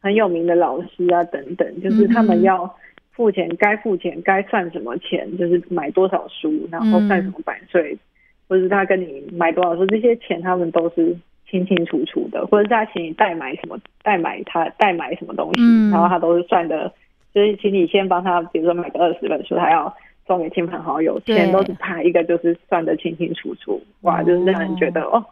[0.00, 2.74] 很有名的老师啊，等等，就是他们要
[3.12, 7.96] 付钱，该付钱，该算什么钱，就是买多少书，然后算什么版税，
[8.48, 11.16] 或者是他跟你买多少书，这些钱他们都是
[11.48, 16.92] 清清楚楚的，或者是他请你代买什么，代买他代买什么东西，然后他都是算的，
[17.34, 19.94] 就是请你先帮他，比如说买个二十本书，他要
[20.26, 25.24] 送给亲朋好友，钱都是他一个就是算的清清楚楚，哇，就是让人觉得哦。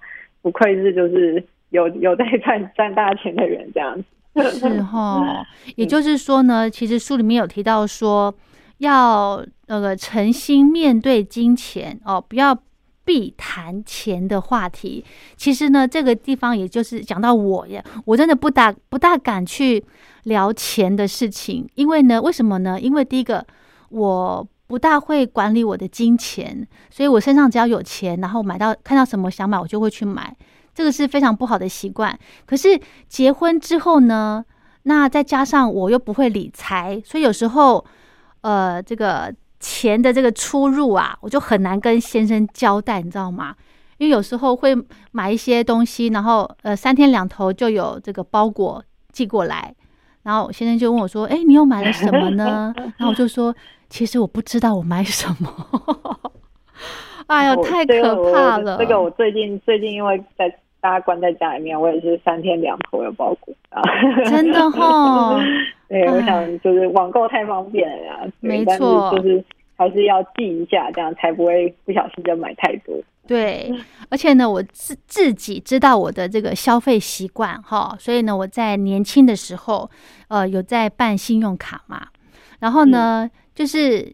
[0.43, 5.45] 不愧是就是有有在赚赚大钱的人这样子，是 哈。
[5.77, 8.35] 也就是说呢，其实书里面有提到说，
[8.79, 12.57] 要那个诚心面对金钱哦，不要
[13.05, 15.05] 避谈钱的话题。
[15.37, 19.85] 其实呢，这个地方也就是讲到我呀，我真的不大不大敢去
[20.25, 22.81] 聊钱的事情，因为呢，为什么呢？
[22.81, 23.47] 因为第一个
[23.90, 24.47] 我。
[24.71, 30.33] 不大会管理我的金钱，所以我身上只要有钱，然后买到看到什么想买，我就会去买。
[30.75, 32.19] 这个是非常不好的习惯。
[32.47, 34.45] 可是结婚之后呢，
[34.85, 37.85] 那再加上我又不会理财，所以有时候，
[38.43, 43.55] 呃，这个钱的这个出入啊，我就很难跟先生交代，你知道吗？
[43.99, 44.75] 因为有时候会
[45.13, 49.75] 买一些东西，然后呃三天两头就有这个包裹寄过来，
[50.23, 53.55] 然后先生就问我说：“哎，你又买了什么呢？”然后我就说。
[53.93, 56.21] 其实我不知道我买什么，
[57.31, 58.77] 哎呦，太可怕了！
[58.77, 60.49] 这个我最近最近因为在
[60.81, 63.81] 大家关在家里面，我也是三天两头有包裹啊，
[64.25, 65.40] 真的哈。
[65.88, 69.45] 对，我想就是网购太方便了呀，没错，就是
[69.77, 72.97] 还是要记一下，这样才不会不小心就买太多。
[73.29, 73.73] 对，
[74.09, 79.88] 而且呢，我自自己知道我的这个消费习惯哈，所以呢，我在年轻的时候，
[80.27, 82.09] 呃，有在办信用卡嘛，
[82.59, 83.31] 然后呢。
[83.53, 84.11] 就是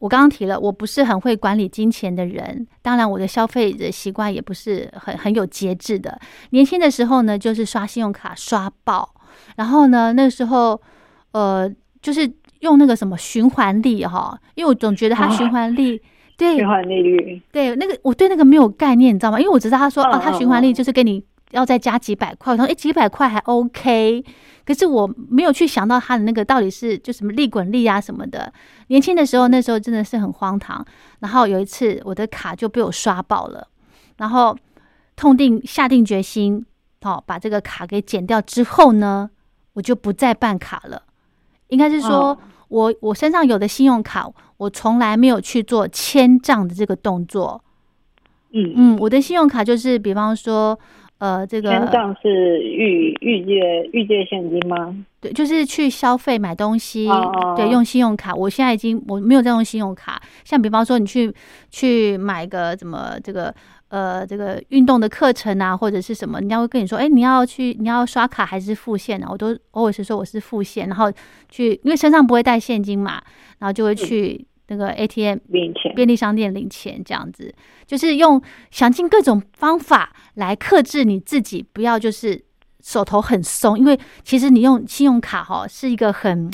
[0.00, 6.18] 我刚刚提了，我不是很会管理金钱的人，当然我的消费的习惯也不是很很有节制的。
[6.50, 9.14] 年轻的时候呢，就是刷信用卡刷爆，
[9.56, 10.80] 然后呢，那时候
[11.32, 11.70] 呃，
[12.02, 12.28] 就是
[12.60, 16.00] 用那个什么循环利哈，因为我总觉得它循环利，
[16.36, 19.38] 对循环利率，对那个我对那个没有概念，你知道吗？
[19.38, 24.24] 因为我只知道他说哦，它循环利就是给你要再加几百块，我说哎，几百块还 OK。
[24.64, 28.52] 可是我没有去想到他的那个到底是就什么利滚利啊什么的。
[28.86, 30.84] 年轻的时候，那时候真的是很荒唐。
[31.18, 33.66] 然后有一次，我的卡就被我刷爆了，
[34.18, 34.56] 然后
[35.16, 36.64] 痛定下定决心，
[37.00, 39.30] 好把这个卡给剪掉之后呢，
[39.72, 41.02] 我就不再办卡了。
[41.68, 47.64] 应该是说我我身上有的信用卡，我从来没有去做签账的这个动作。
[48.52, 50.78] 嗯嗯，我的信用卡就是比方说。
[51.20, 54.96] 呃，这个签账是预预借预借现金吗？
[55.20, 57.06] 对，就是去消费买东西，
[57.56, 58.34] 对，用信用卡。
[58.34, 60.18] 我现在已经我没有在用信用卡。
[60.44, 61.30] 像比方说，你去
[61.70, 63.54] 去买个怎么这个
[63.90, 69.26] 呃这个运动的课程啊，或者是什么，人家会跟你说，哎，你要去你要刷卡还是付现呢？
[69.30, 71.12] 我都偶尔是说我是付现，然后
[71.50, 73.20] 去因为身上不会带现金嘛，
[73.58, 74.46] 然后就会去。
[74.70, 77.52] 那个 ATM 领钱，便利商店领钱这样子，
[77.86, 82.40] 就是用想尽各种方法来克制你自己，不要就是
[82.80, 83.76] 手头很松。
[83.76, 86.48] 因为其实你用信用卡哈是一个很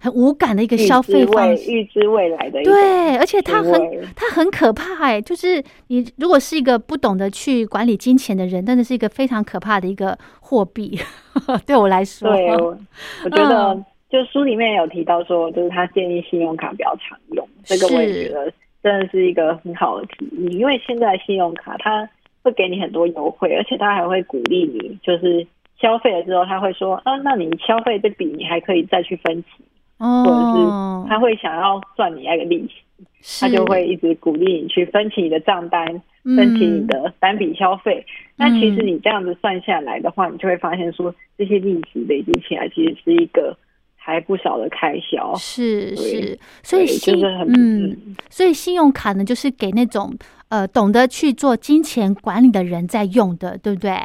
[0.00, 1.70] 很无感的一个消费方式。
[1.70, 3.80] 未预知未来的对，而且它很
[4.16, 10.98] 它很可怕哎、就是你如果是一个不懂得去管理金钱的人，真的是一个非常可怕的一个货币。
[11.64, 12.76] 对我来说，对，我
[13.24, 22.06] 我觉得嗯就书里面有提到说，就是他建议信用卡比较常用，这个我也觉得真的是一个很好的提议，因为现在信用卡它
[22.42, 25.46] 会给你很多优惠，而且它还会鼓励你，就是
[25.80, 29.48] 消费了之后，他会说，啊，那你消费这笔你还可以再去分期，
[29.96, 35.86] 或者哦是，他会想要赚你那个利息，他就会一直鼓励你去分期你的账单，
[36.24, 38.04] 嗯分期你的单笔消费。
[38.36, 43.56] 那其实你这样子算下来的话，你就会发现说，这些利息累积起来，其实是一个
[44.04, 45.32] 还不少的开销。
[45.36, 50.12] 是是，所以信就是很嗯，嗯所以信用卡呢，就是给那种
[50.48, 53.96] 呃懂得去做金钱管理的人在用的，对不对？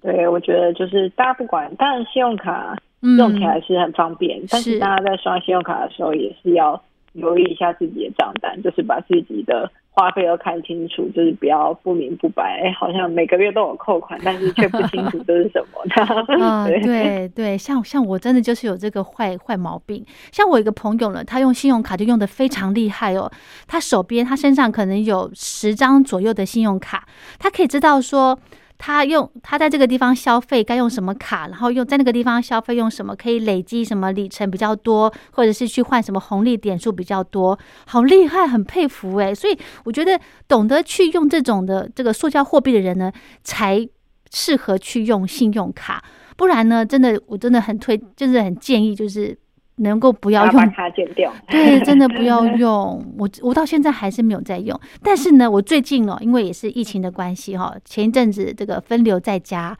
[0.00, 6.80] 对，我觉得就是大家不管，当然信用卡嗯，用起来是很方便，但是是大家在刷信用卡的时候也是要
[7.12, 16.02] 留意一下自己的账单，就是把自己的花费要看清楚，就是不要不明不白，哎，好像每个月都有扣款，但是却不清楚这是什么的。
[16.44, 20.04] 啊、 对对，像像我真的就是有这个坏坏毛病。
[20.32, 23.30] 像我一个朋友呢，他用信用卡就用的非常厉害哦。
[23.68, 27.06] 他手边他身上可能有十张左右的信用卡，
[27.38, 28.36] 他可以知道说
[28.76, 39.34] 他用他在这个地方消费该用什么卡，然后用在那个地方消费用什么可以累积什么里程比较多，或者是去换什么红利点数比较多，好厉害，很佩服诶。
[39.34, 43.88] 所以我觉得懂得去用这种的这个塑胶货币的人呢，才
[44.30, 46.04] 适合去用信用卡。
[46.36, 49.38] 不然呢，真的我真的很推，就是很建议，就是
[49.76, 50.72] 能够不要用把用。
[50.72, 51.32] 卡剪掉。
[51.48, 53.04] 对，真的不要用。
[53.18, 59.76] 我我到现在还是没有在用，但是呢，我最近哦，因为也是疫情的关系哈，前一阵子这个分流在家，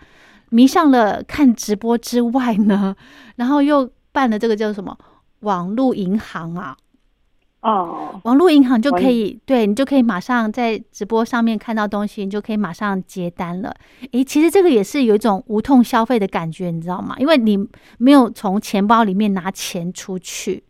[0.50, 2.94] 迷上了看直播之外呢，
[3.37, 4.96] 然后又办了这个叫什么
[5.40, 6.76] 网络银行啊，
[7.64, 13.74] 哦，网络银行就可以，对你就可以马上在直播上面看到东西，你就可以马上接单了。
[14.12, 17.16] 诶，其实这个也是有一种无痛消费的感觉，你知道吗？
[17.18, 17.57] 因为你
[17.96, 20.62] 没有从钱包里面拿钱出去，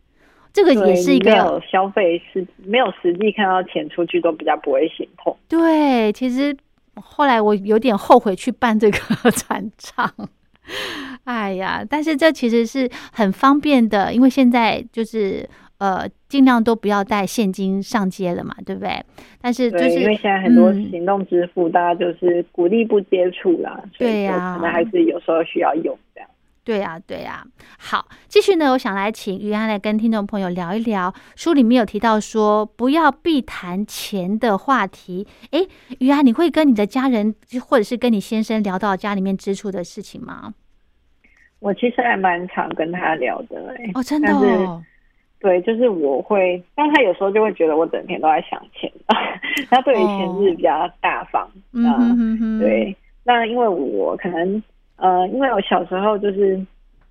[0.52, 5.36] 这个也是一你没有个消费是没有实际看到钱出去，都比较不会心痛。
[5.48, 6.12] 对。
[6.12, 6.56] 其实
[6.94, 8.98] 后来我有点后悔去办这个
[9.32, 10.08] 转账。
[11.24, 15.46] 哎呀，但是这其实是很方便的，因为现在就是
[15.78, 19.00] 呃，尽量都不要带现金上街了嘛，对不对？
[19.40, 26.28] 但是就，是因为现在很多嗯行动支付，大家就是鼓励不接触啦，对呀可能还是有时候需要用这样。
[26.64, 27.46] 对呀、对呀、
[27.78, 35.24] 好，继续呢，我想来请于安来跟听众朋友聊一聊，书里面有提到说不要避谈钱的话题。
[35.52, 35.68] 诶，
[36.00, 37.32] 于安，你会跟你的家人
[37.64, 40.52] 或者是跟你先生聊到家里面支出的事情吗？
[41.60, 44.82] 我其实还蛮常跟他聊的、欸，哦，真的哦，
[45.44, 48.90] 对，就是我会，但他有时候就会觉得我整天都在想钱，
[49.68, 54.62] 他对于钱是比较大方，嗯对，那因为我可能
[54.96, 56.58] 呃，因为我小时候就是，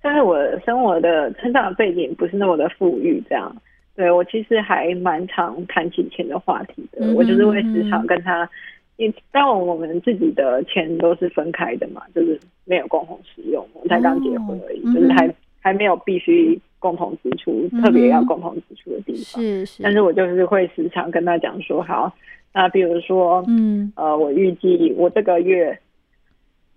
[0.02, 3.54] 但是我生活的成长的背景不是那么的富裕，这样，
[3.94, 8.50] 对我其实还蛮常谈起钱的话题的，嗯我就是会时常跟他，
[8.96, 19.42] 因当然我们自己的钱都是分开的嘛，就是没有共同使用，我们才刚结婚而已，哦就是还嗯还没有必须共同支出，嗯特别要共同支出的地方。
[19.42, 22.12] 是是，但是我就是会时常跟他讲说，好，
[22.52, 23.90] 那比如说，嗯。
[23.96, 25.78] 呃，我预计我这个月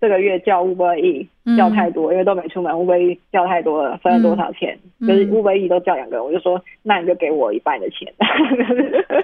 [0.00, 1.58] 这个月叫 Uber E 嗯。
[1.58, 4.78] 叫太多，因为都没出门，Uber E 叫太多了，分了多少钱？
[5.00, 8.10] 嗯就是 Uber E 都叫两个人，我就说，那你就给我一半的钱，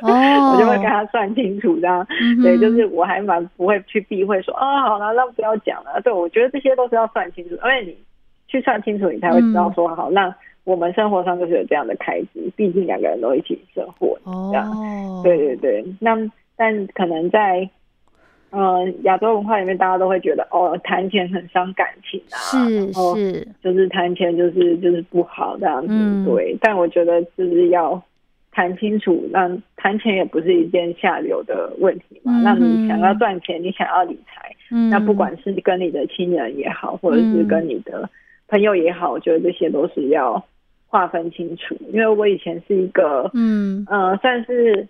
[0.03, 0.13] 哦。
[0.53, 2.07] 我就会跟他算清楚，这样。
[2.43, 5.99] 对，就是我还蛮不会去避讳说，啊，好了，那不要讲了。
[6.03, 7.97] 对，我觉得这些都是要算清楚，因为你
[8.47, 10.33] 去算清楚，你才会知道说，好，那
[10.65, 14.19] 我们生活上就是有这样的开支，毕竟两个人都一起生活，
[14.51, 14.71] 这样。
[14.71, 16.17] 哦，对对对，那
[16.57, 17.69] 但可能在
[18.51, 26.57] 呃亚洲文化里面，大家都会觉得哦，谈钱很伤感情啊，是然后是，就是谈钱就是就是不好这样子，嗯对。
[26.61, 28.01] 但我觉得就是要
[28.53, 32.33] 谈清楚，那谈钱也不是一件下流的问题嘛。
[32.39, 38.09] 嗯那你想要赚钱，你想要理财，嗯，那不管是跟你的亲人也好，或者是跟你的
[38.49, 40.43] 朋友也好，我觉得这些都是要
[40.95, 41.77] 划分清楚。
[41.93, 43.85] 因为我以前是一个嗯。
[43.91, 44.87] 呃，算是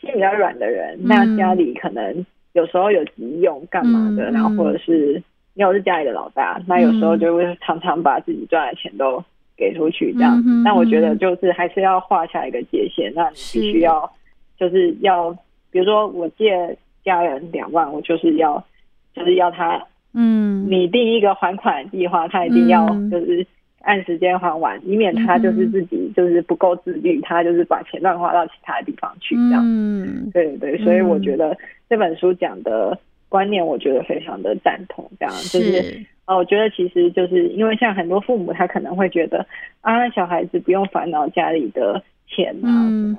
[0.00, 1.08] 心比较软的人，嗯。
[1.08, 5.14] 那家里可能有时候有急用干嘛的，嗯然后或者是
[5.54, 9.22] 因为我是家里的老大，那有时候就会常常把自己赚的钱都
[9.56, 10.40] 给出去这样。
[10.64, 14.08] 但我觉得就是还是要画下一个界限，那你必须要
[14.56, 15.36] 就是要，
[15.72, 18.64] 比如说我借家人两万，我就是要
[19.12, 19.84] 就是要他
[20.14, 23.10] 嗯，拟定一个还款计划，他一定要嗯。
[23.10, 23.44] 就是
[23.82, 29.62] 按时间还完，以免他就是自己就是不够自律，他就是把钱乱花到其他的地方去这样。
[29.64, 31.56] 嗯，对对，所以我觉得
[31.88, 35.10] 这本书讲的观念，我觉得非常的赞同。
[35.18, 35.34] 这样。
[35.34, 39.46] 就是是，呃，我觉得其实就是因为像很多父母，他可能会觉得
[39.80, 42.68] 啊，小孩子不用烦恼家里的钱啊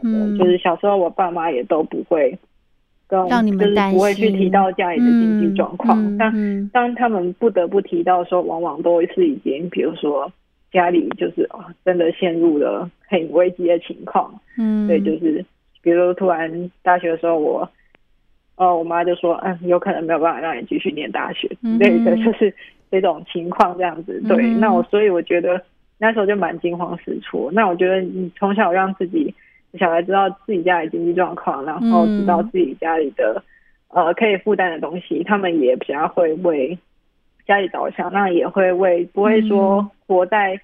[0.02, 2.38] 什么的，就是小时候我爸妈也都不会
[3.10, 6.00] 让你就是们不会去提到家里的经济状况。
[6.00, 6.70] 嗯但嗯。
[6.72, 10.32] 当他们不得不提到的时候，往往都是已经，比如说
[10.72, 14.34] 家里就是哦，真的陷入了很危机的情况。
[14.58, 15.44] 嗯，对，就是
[15.82, 17.70] 比如说突然大学的时候我，
[18.56, 22.54] 哦，我妈就说，嗯，有可能没有办法让你继续念大学之类的，嗯就是
[22.90, 24.22] 这种情况这样子。
[24.28, 25.62] 对，嗯那我所以我觉得
[25.98, 27.50] 那时候就蛮惊慌失措。
[27.52, 29.34] 那我觉得你从小让自己
[29.80, 33.44] 小孩知道自己家里经济状况，然后知道自己家里的、
[33.90, 36.78] 呃可以负担的东西，他们也比较会为
[37.52, 40.58] 家里着想，那也会为不会说活在、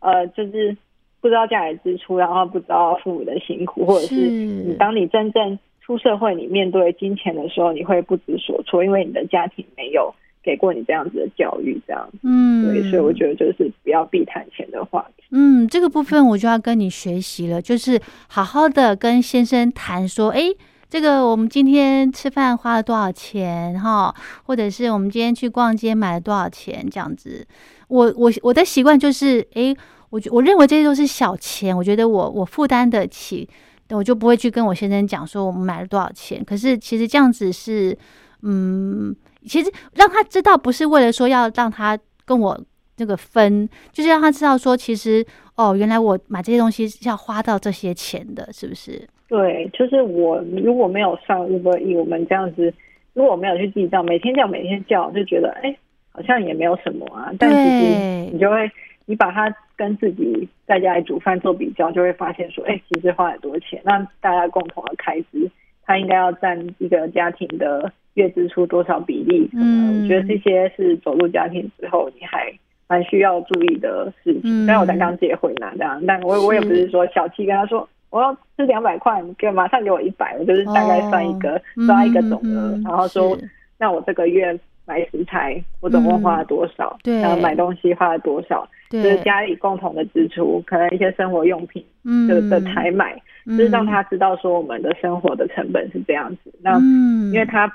[0.00, 0.76] 呃就是
[1.22, 12.18] 不知道家里支出，然后不知道父母的辛苦，或者是你当你真正出社会，你面对金钱的时候，你会不知所措，因为你的家庭没有给过你这样子的教育，这样子。
[12.24, 15.24] 嗯，对，所以我觉得就是不要避谈钱的话题。
[15.30, 20.54] 嗯，这个部分我就要跟你学习了，就是好好的跟先生谈说，诶，
[20.94, 24.14] 这个我们今天吃饭花了多少钱哈，
[24.44, 27.44] 或者是我们今天去逛街买了多少钱这样子。
[27.88, 29.76] 我我我的习惯就是，诶，
[30.10, 33.48] 我我认为这些都是小钱，我觉得我我负担得起，
[33.90, 36.44] 我就不会去跟我先生讲说我们买了多少钱。
[36.44, 37.98] 可是其实这样子是，
[38.42, 39.12] 嗯，
[39.48, 42.56] 其实让他知道不是为了说要让他跟我
[42.96, 45.26] 这个分，就是让他知道说，其实
[45.56, 49.08] 哦，原来我买这些东西是要花到这些钱的，是不是？
[49.26, 52.72] 对，就是我如果没有上 Uber E，我们这样子，
[53.14, 55.74] 如果我没有去记账，每天叫每天叫，就觉得哎，
[56.12, 57.32] 好像也没有什么啊。
[57.38, 58.70] 但其实你就会，
[59.06, 63.80] 你把它跟自己在家里煮饭做比较，就会发现说，哎，其实花很多钱。
[63.82, 65.50] 那大家共同的开支，
[65.84, 69.48] 它应该要占一个家庭的月支出多少比例？
[69.54, 72.52] 嗯我觉得这些是走入家庭之后，你还
[72.88, 74.42] 蛮需要注意的事情。
[74.42, 77.88] 虽然我才刚结婚呐、这样，但我我也不是说小气跟他说。
[78.14, 83.36] 我要吃两百块，你给马上给我一百，我就是大概算一个、哦抓一个总额，然后说
[83.76, 84.56] 那我这个月
[84.86, 86.96] 买食材，我总共花了多少？
[87.02, 87.20] 对。
[87.20, 88.68] 然后买东西花了多少？
[88.88, 92.28] 就是，家里共同的支出，可能一些生活用品嗯。
[92.28, 93.58] 的的采买，嗯。
[93.58, 96.54] 就是让他知道说我们的生活的成本是这样子。
[96.62, 97.32] 那嗯。
[97.32, 97.68] 因为他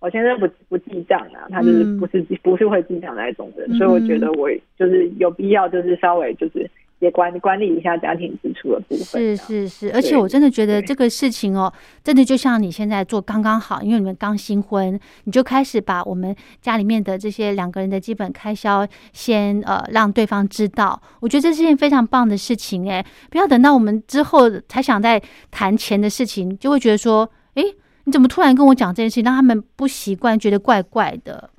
[0.00, 9.04] 我现在不不记账啊，他就是嗯不是不是会记账那一种人，嗯所以我觉得我就是有必要就是稍微就是也管管理一下家庭支出的部分。
[9.04, 11.72] 是是是，而且我真的觉得这个事情哦，
[12.02, 25.20] 真的就像你现在做刚刚好，因为你们刚新婚，你就开始把我们家里面的这些两个人的基本开销先呃让对方知道，我觉得这是件非常棒的事情哎，不要等到我们之后才想再
[25.50, 27.62] 谈钱的事情，就会觉得说，诶，
[28.04, 31.50] 你怎么突然跟我讲这件事情，让他们不习惯，觉得怪怪的。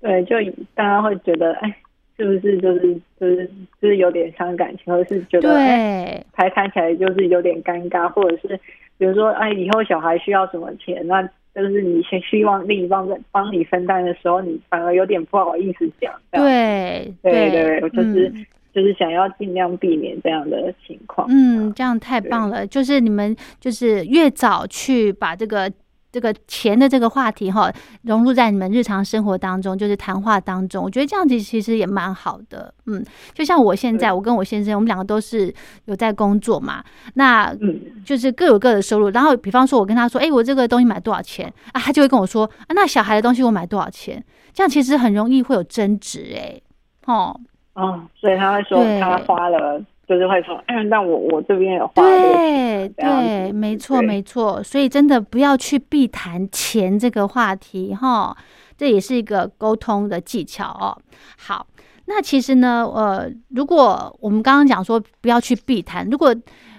[0.00, 0.34] 对，就
[0.74, 1.76] 大家会觉得，哎，
[2.16, 3.50] 是不是就是就是
[3.80, 8.58] 就是有点伤感情，或者是觉得哎对，才谈起来就是有点尴尬，或者是
[8.98, 11.22] 比如说，哎，以后小孩需要什么钱，那
[11.54, 16.12] 就是你先希望另一方在帮你分担的时候，你反而有点不好意思讲。
[16.30, 21.28] 对对对，我就是、嗯就是想要尽量避免这样的情况。
[21.30, 22.66] 嗯，这样太棒了！
[22.66, 25.70] 就是你们就是越早去把这个
[26.12, 32.72] 这个钱的这个话题哈融入在你们日常生活当中，就是谈话当中，我觉得这样子其实也蛮好的。
[32.86, 33.02] 嗯，
[33.32, 35.52] 就像我现在，我跟我先生，我们两个都是
[35.86, 36.84] 有在工作嘛，
[37.14, 39.08] 那嗯，就是各有各的收入。
[39.08, 41.80] 然后，比方说，我跟他说，哎、我这个东西买多少钱啊？
[41.80, 44.22] 他就会跟我说，啊，那小孩的东西我买多少钱？
[44.52, 46.60] 这样其实很容易会有争执、哎，
[47.06, 47.34] 哦，
[47.72, 49.82] 哦，所以他会说他花了，
[50.12, 58.36] 就是会说，嗯，那我我这边有花了这个钱对对，没错没错，所以真的不要去避谈钱这个话题哈，
[58.76, 60.96] 这也是一个沟通的技巧哦。
[61.38, 61.66] 好，
[62.06, 66.34] 那其实呢，呃，如果我们刚刚讲说不要去避谈，如果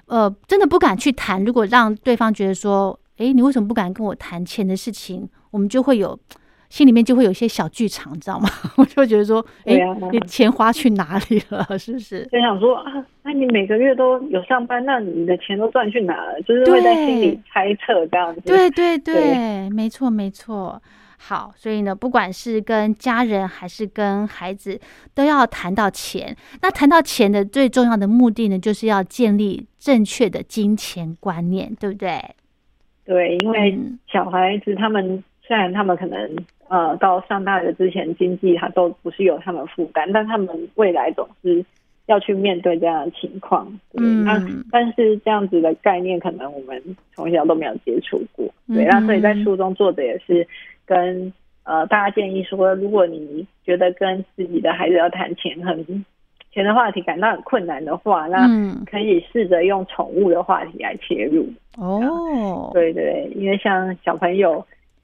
[0.05, 6.17] 呃真的不敢去谈，如果让对方觉得说，诶，你为什么不敢跟我谈钱的事情，我们就会有。
[6.73, 8.49] 心里面就会有一些小剧场，你知道吗？
[8.77, 11.63] 我就会觉得说，哎，啊你钱花去哪里了？
[11.77, 12.27] 是不是？
[12.31, 16.41] 就想说啊，那你每个月都有上班，那你的钱都赚去哪了？
[16.41, 18.41] 就是会在心里猜测这样子。
[18.41, 20.81] 对对对，对没错没错。
[21.19, 24.81] 好，所以呢，不管是跟家人还是跟孩子，
[25.13, 26.35] 都要谈到钱。
[26.59, 32.19] 那谈到钱的最重要的目的呢，就是要建立正确的金钱观念，对不对？
[33.05, 36.35] 对，因为嗯小孩子他们虽然他们可能
[36.69, 41.63] 呃到上大学之前经济他都不是由他们负担，但他们未来总是
[42.05, 43.67] 要去面对这样的情况。
[43.93, 46.81] 嗯，那嗯但是这样子的概念，可能我们
[47.13, 48.45] 从小都没有接触过。
[48.67, 50.47] 对，嗯那所以在书中作者也是
[50.85, 51.31] 跟
[51.63, 56.05] 呃大家建议说，如果你觉得跟自己的孩子要谈钱很
[56.51, 61.45] 钱的话题感到很困难的话，那嗯，可以试着用宠物的话题来切入。
[61.77, 64.63] 哦，对对，因为像小朋友，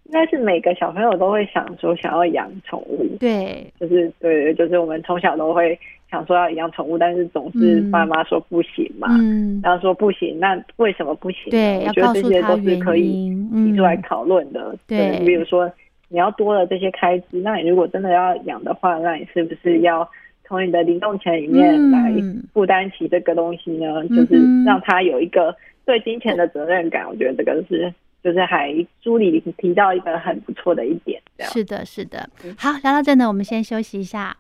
[0.09, 5.77] 应该是每个小朋友都会想说想要养宠物，对，就是对对，就是我们从小都会
[6.09, 11.51] 想说要养宠物，但是总是嗯爸妈说不行嘛，嗯，然后说不行，那为什么不行？
[11.51, 14.75] 对，我觉得这些都是可以，提出来嗯，讨论的。
[14.87, 15.71] 对比如说
[16.07, 20.09] 你要多了这些开支，那你如果真的要养的话，那你是不是要
[20.43, 22.11] 从你的零用钱里面嗯来
[22.51, 24.01] 负担起这个东西呢？
[24.01, 25.55] 嗯就是让他有一个
[25.85, 27.07] 对金钱的责任感。
[27.07, 27.93] 我觉得这个是
[28.23, 31.21] 就是还书里提到一个很不错的一点。
[31.39, 32.55] 是的，是的嗯。
[32.57, 34.37] 好，聊到这呢，我们先休息一下。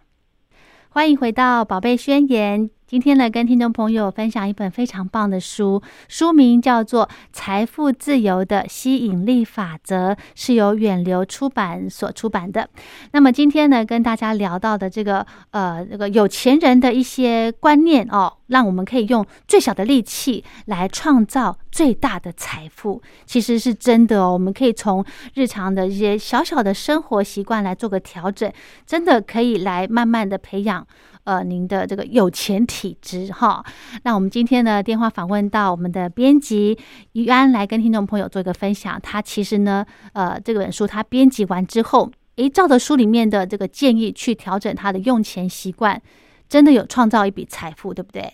[0.89, 2.69] 欢迎回到《宝贝宣言》。
[2.89, 12.67] 今天呢，跟听众朋友分享一本非常棒的书，书名叫做《财富自由的吸引力法则》，是由远流出版所出版的。
[13.11, 24.33] 那么今天呢，跟大家聊到的这个呃，这个有钱人的一些观念哦，让我们可以用最小的力气来创造最大的财富，其实是真的哦。
[24.33, 28.51] 我们可以从日常的一些小小的生活习惯来做个调整，
[28.87, 30.87] 真的可以来慢慢的培养。
[31.25, 33.63] 呃，您的这个有钱体质哈，
[34.03, 36.77] 那我们今天呢电话访问到我们的编辑
[37.13, 38.99] 于安来跟听众朋友做一个分享。
[39.01, 46.01] 他其实呢，呃，这本书他编辑完之后，诶，照着书里面的这个建议去调整他的用钱习惯，
[46.47, 48.33] 真的有创造一笔财富，对不对？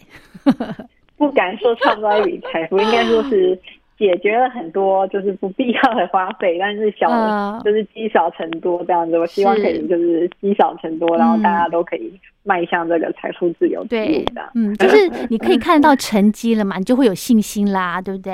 [1.18, 3.60] 不敢说创造一笔财富，应该说是
[3.98, 9.18] 解决了很多就是不必要的花费，但是小、呃就是积少成多这样子。
[9.18, 18.34] 我希望可以就是积少成多，然后大家都可以迈向这个财富自由之路的。，嗯， 就是你可以看到成绩了嘛，你就会有信心啦，对不对？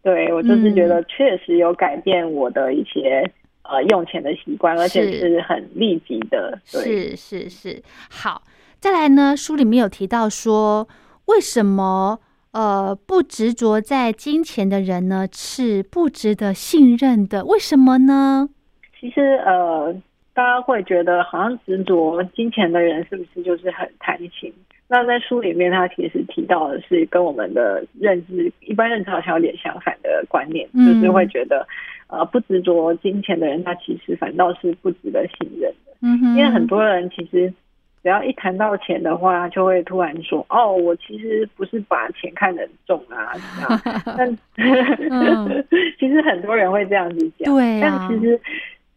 [0.00, 3.28] 对我就是觉嗯得确实有改变我的一些
[3.62, 6.56] 呃用钱的习惯，而且是是很立即的。
[6.72, 8.42] 对，是是是，好，
[8.78, 10.88] 再来呢，书里面有提到说，
[11.26, 12.20] 为什么
[12.52, 17.44] 呃不执着在金钱的人呢是不值得信任的？
[17.44, 18.48] 为什么呢？
[18.98, 19.94] 其实呃，
[20.34, 24.52] 大家会觉得好像执着金钱的人是不是就是很贪心？
[24.90, 31.66] 那在书里面，他其实提到的是跟我们的认知一般认知好像有点相反的观念，嗯就是会觉得
[32.08, 35.92] 呃不执着金钱的人，他其实反倒是不值得信任的。
[36.00, 37.52] 嗯哼，因为很多人其实
[38.02, 44.38] 只要一谈到钱的话，就会突然说：“哦，我其实不是把钱看得很重啊。”这样， 但、
[45.10, 45.64] 嗯
[45.98, 47.52] 其实很多人会这样子讲。
[47.54, 48.40] 对啊但其实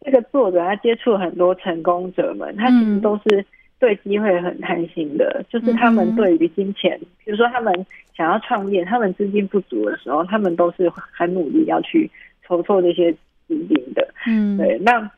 [0.04, 3.44] 这个作者他接触很多成功者们，他其实嗯都是
[3.78, 7.74] 对机会很贪心的，就是他们对于金钱，比如说他们
[8.16, 12.10] 想要创业，他们资金不足的时候，他们都是很努力要去
[12.46, 13.12] 筹措这些
[13.48, 14.08] 资金的。
[14.26, 15.10] 嗯，对，那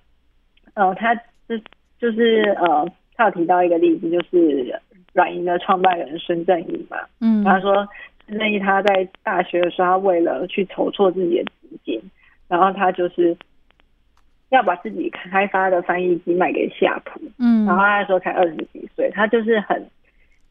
[0.74, 1.14] 呃，他
[1.49, 1.57] 就
[2.01, 4.80] 就是呃，他有提到一个例子，就是
[5.12, 7.86] 软银的创办人孙正义嘛，嗯，他说
[8.26, 12.00] 孙正义他在大学的时候，他为了去筹措自己的资金，
[12.48, 13.36] 然后他就是
[14.50, 19.86] 要把自己开发的翻译机卖给夏普，嗯，然后他那时候才二十几岁，他就是很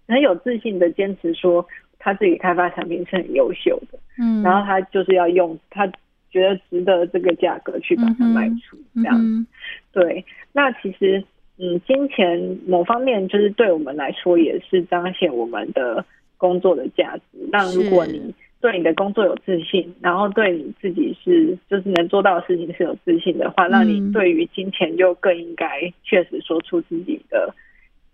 [0.08, 1.66] 很有自信的坚持说
[2.00, 5.86] 他自己开发产品是很优秀的，嗯，然后他就是要用他
[6.30, 9.24] 觉得值得这个价格去把它卖出，这样子。
[9.24, 9.48] 嗯
[9.92, 11.24] 对，那其实
[11.64, 16.04] 嗯，金钱某方面就是对我们来说也是彰显我们的
[16.38, 17.22] 工作的价值。
[17.52, 25.68] 那如果你对你的工作有自信，然后对你自己是就是能做到的事情是有自信的话，那你嗯对于金钱就更应该
[26.04, 27.54] 确实说出自己的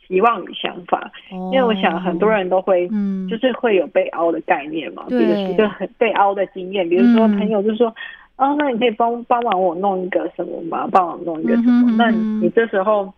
[0.08, 1.12] 期望与想法。
[1.32, 2.88] 哦因为我想很多人都会。
[2.91, 7.93] 嗯，就是会有被凹的概念嘛，比对如一个很被凹的经验，比如说嗯朋友就说，
[8.38, 10.88] 哦，那你可以帮帮忙我弄一个什么吗？
[10.91, 11.91] 帮我弄一个什么？
[11.91, 13.14] 嗯哼那嗯哼你这时候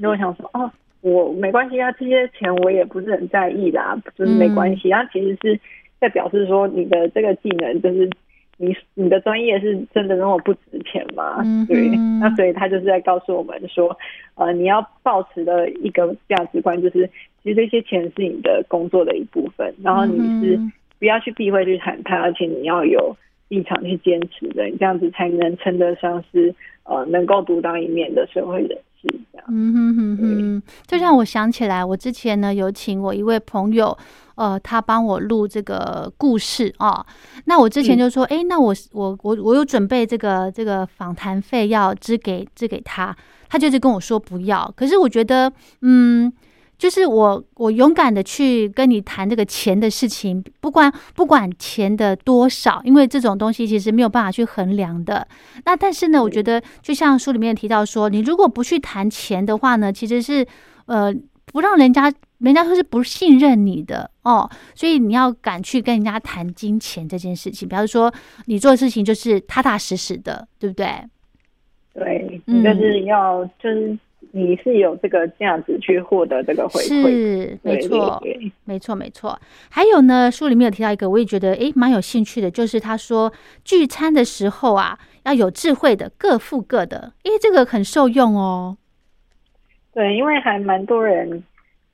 [0.00, 0.70] 如果想说，哦，
[1.02, 4.90] 我没关系啊，这些钱我也不是很在意啦，就是没关系。
[4.90, 5.60] 它其实是
[6.00, 8.08] 在表示说你的这个技能就是。
[8.62, 11.40] 你你的专业是真的那么不值钱吗？
[11.42, 11.88] 嗯对，
[12.20, 13.96] 那所以他就是在告诉我们说，
[14.34, 17.08] 呃，你要保持的一个价值观就是，
[17.42, 23.16] 其实这些钱是你的工作的一部分，然后你是嗯不要去避讳去谈它，而且你要有
[23.50, 29.46] 立场去坚持的，你这样子才能称得上是呃能够独当一面的社会人士这样。
[29.48, 33.96] 嗯哼哼哼，就让我想起来，我之前呢有请我一位朋友，
[34.36, 37.04] 呃，他帮我录这个故事啊。
[37.46, 43.14] 那我之前就说，哎、那我我我我有准备这个这个访谈费要支给支给他，
[43.48, 44.72] 他就是跟我说不要。
[44.76, 46.32] 可是我觉得，嗯。
[46.80, 55.28] 就是我我勇敢的去跟你谈这个钱的事情，不管不管钱的多少，因为这种东西其实没有办法去衡量的。
[55.66, 60.46] 那但是呢，我觉得就像书里面提到说，你如果不去谈钱的话呢，其实是
[60.86, 61.14] 呃
[61.52, 67.68] 不让人家人家说是不信任你的哦，所以你要敢去跟人家谈金钱这件事情。
[67.68, 68.10] 比方说，
[68.46, 70.88] 你做的事情就是踏踏实实的，对不对？
[71.92, 73.98] 对，你就是要就是
[74.32, 78.22] 你是有这个价值去获得这个回馈，是没错，
[78.64, 79.38] 没错，没错。
[79.70, 83.32] 还有呢，书里面有提到一个，我也觉得诶蛮有兴趣的，就是他说
[83.64, 87.12] 聚餐的时候啊，要有智慧的，各付各的。
[87.22, 88.76] 因为，这个很受用哦。
[89.92, 91.42] 对，因为还蛮多人，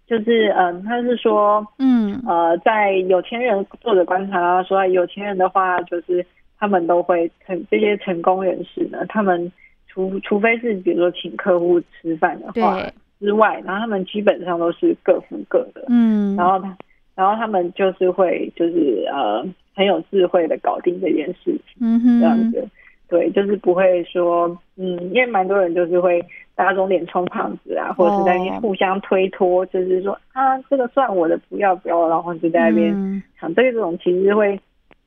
[0.07, 6.25] 就是嗯，他是说，嗯呃，在有钱人做的观察啊，说有钱人的话，就是
[6.59, 9.51] 他们都会成这些成功人士呢，他们
[9.97, 12.93] 除除非是比如说请客户吃饭的话对。
[13.19, 16.77] 之外，然后他们基本上都是各付各的，嗯，然后他，
[17.15, 19.43] 然后他们就是会就是呃
[19.75, 21.63] 很有智慧的搞定这件事情。
[21.81, 22.69] 嗯哼，这样子。
[23.09, 26.23] 对，就是不会说，嗯，因为蛮多人就是会
[26.55, 33.23] 打肿脸充胖子啊，或者是在那边哦互相推脱，就是说啊，这个算我的，不要不要，然后就在那边嗯。
[33.41, 34.61] 想，这种其实会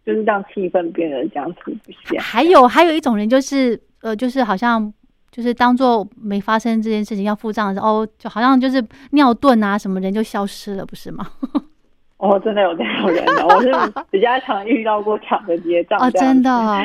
[0.09, 2.19] 就是让气氛变得僵持不下。
[2.21, 4.91] 还有还有一种人就是呃，就是好像
[5.29, 11.27] 就是当做没发生这件事情要付账的时候，哦，就好像就是尿遁啊，什么人就消失了，不是吗？
[12.17, 13.71] 哦，真的有这种人的，我是
[14.09, 16.81] 比较常遇到过抢着结账哦，真的哦，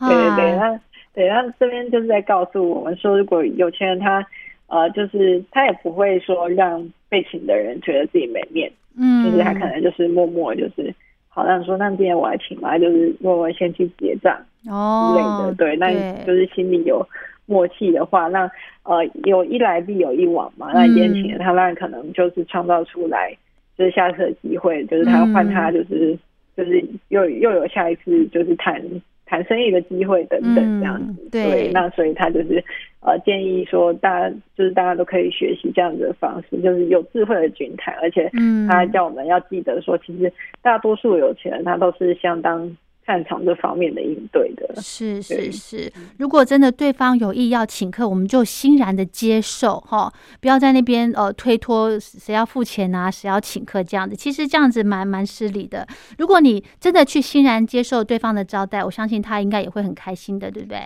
[0.00, 0.80] 对对对，哎那
[1.14, 4.24] 对那这边就是在告诉我们说，如果有钱人他
[4.68, 10.94] 呃，就是他也不会说让被请的人觉得自己没面子，嗯，就是他可能就是默默就是
[11.38, 14.36] 好像说，那今天我还请嘛，就是默默先去结账
[14.66, 15.92] 哦之类的，哦，对，那
[16.24, 17.06] 就是心里有
[17.46, 18.50] 默契的话，那
[18.82, 23.32] 呃有一来必有一往嘛，那宴请了他，那可能就是创造出来
[23.76, 26.18] 就是下次的机会，就是他换他就是、
[26.56, 28.82] 就是又又有下一次就是谈
[29.28, 32.64] 谈生意的机会等等这样子，嗯对那所以他就是
[33.00, 38.66] 呃建议说大家就是大家都可以学习这样子的方式，就是有智慧的均谈，而且嗯。
[38.66, 42.76] 他叫我们要记得说，其实大多数有钱人他都是相当
[43.08, 44.82] 擅长这方面的应对的。
[44.82, 55.88] 是是是，如果真的对方有意要请客，我们就欣然的接受哈，不要在那边呃推脱谁要付钱啊，谁要请客这样子，其实这样子蛮蛮失礼的。
[56.18, 60.78] 如果你真的去欣然接受对方的招待，我相信他应该也会很开心的，对不对？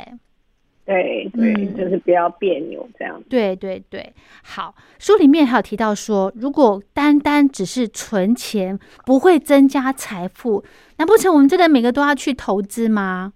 [0.85, 3.22] 对对，嗯就是不要别扭这样。
[3.28, 4.12] 对对对，
[4.43, 10.64] 好，书里面还有提到说，如果单单只是存钱，不会增加财富，
[10.99, 13.33] 难不成我们真的每个都要去投资吗？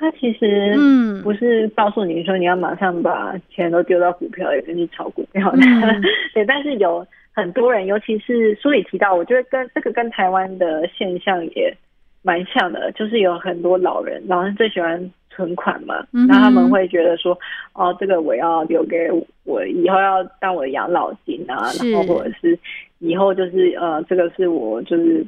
[0.00, 11.76] 他其实嗯不是告诉你说你要马上把钱都丢到股票里面去炒股票的，嗯 对，但是有很多人，尤其是书里提到，我觉得跟这个跟台湾的现象也
[12.22, 16.28] 蛮像的，就是有很多老人，老人最喜欢存款嘛，嗯哼。
[16.28, 17.38] 然后他们会觉得说，
[17.72, 19.08] 哦，这个我要留给
[19.44, 22.58] 我以后要当我的养老金啊，然后或者是
[22.98, 25.24] 以后就是呃，这个是我就是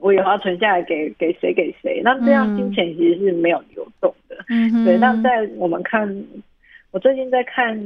[0.00, 4.36] 我以后要存下来给给谁给谁，那这样嗯金钱其实是没有流动的。
[4.48, 6.24] 嗯，对，那在我们看，
[6.90, 7.80] 我最近在看，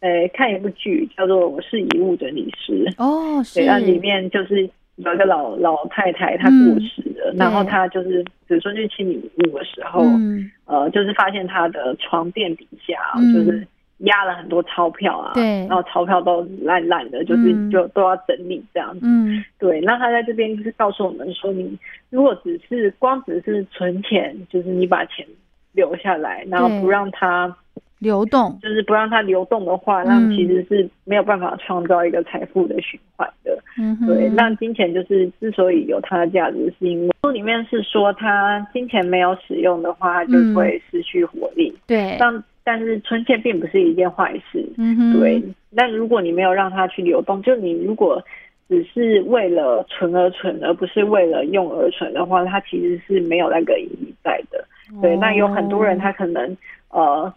[0.00, 3.60] 呃，看一部剧叫做《我是遗物整理师》，哦，是。
[3.60, 6.70] 对，那里面就是有一个老老太太，她嗯。
[6.70, 10.50] 过世了，然后她就是比如说去清理遗物的时候，嗯。
[10.66, 13.32] 呃，就是发现她的床垫底下、嗯。
[13.34, 13.66] 就是
[13.98, 15.42] 压了很多钞票啊，对。
[15.66, 17.70] 然后钞票都烂烂的，就是嗯。
[17.70, 19.00] 就都要整理这样子。
[19.02, 19.44] 嗯。
[19.58, 21.76] 对，那他在这边就是告诉我们说，你
[22.10, 25.26] 如果只是光只是存钱，就是你把钱
[25.72, 27.54] 留下来，然后不让它
[27.98, 30.06] 流动，就是不让它流动的话，嗯。
[30.06, 33.58] 那其实是没有办法创造一个财富的循环的。
[33.78, 41.74] 嗯哼，对，那金钱就是之所以有它的价值，是因为书里面是说，它金钱没有使用的话，它就嗯会失去活力。
[41.86, 48.22] 对，但但是存钱并不是一件坏事，嗯哼，对，那如果你没有让它去流动，就你如果
[48.68, 54.64] 只是为了存而存，而不是为了用而存的话，它其实是没有那个意义在的。
[55.02, 56.56] 对，那有很多人他可能
[56.90, 57.32] 呃，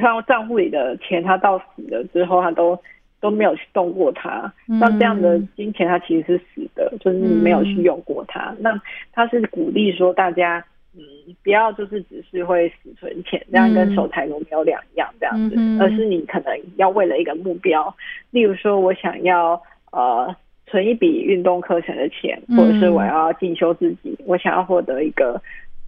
[0.00, 2.76] 看账户里的钱，他到死了之后，他都
[3.20, 4.52] 都没有去动过它。
[4.66, 8.52] 那这样的金钱，它其实是死的，就是你没有去用过它。
[8.58, 8.80] 那
[9.12, 10.64] 他是鼓励说大家。
[10.92, 11.02] 嗯，
[11.44, 17.94] 不要就是只是会死存钱，这样跟守财奴没有两样这样子，嗯而是你可能要为了一个目标，
[18.32, 20.34] 例如说我想要呃
[20.66, 25.40] 存一笔运动课程的钱，嗯或者是我要进修自己，我想要获得一个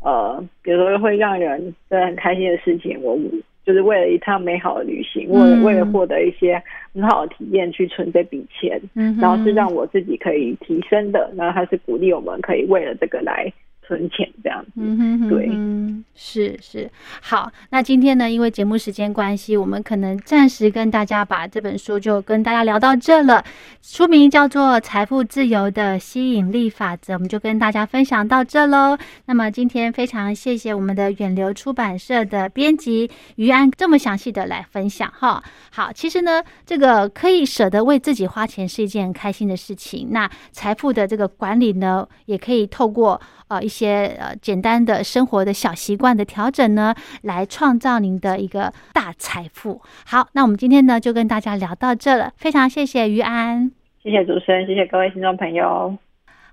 [0.05, 3.19] 呃，比如说会让人真的很开心的事情，我
[3.65, 6.61] 就是为了一趟美好的旅行，为了为了获得一些
[6.93, 13.53] 很好的体验去存这笔钱，嗯然后是让我自己可以提升的，然后他是鼓励我们可以为了这个来
[13.87, 14.71] 存钱这样子。
[14.77, 17.51] 嗯哼哼对哼，是是，好。
[17.71, 23.45] 那今天呢，因为节目时间关系，我们可能暂时跟大家把这本书就跟大家聊到这了。
[23.81, 28.97] 书名叫做《财富自由的吸引力法则》，我们就跟大家分享到这喽。
[29.27, 35.43] 那么今天非常谢谢我们的远流出版社的编辑于安这么详细的来分享哈。
[35.71, 40.09] 好，其实呢，这个可以舍得为自己花钱是一件很开心的事情。
[40.11, 43.21] 那财富的这个管理呢，也可以透过
[43.53, 49.81] 呃一些呃简单的生活的小习惯的调整呢，来创造您的一个大财富。
[50.07, 53.71] 好，那我们今天呢就跟大家聊到这了，非常谢谢于安。
[54.03, 55.97] 谢谢主持人，谢谢各位听众朋友。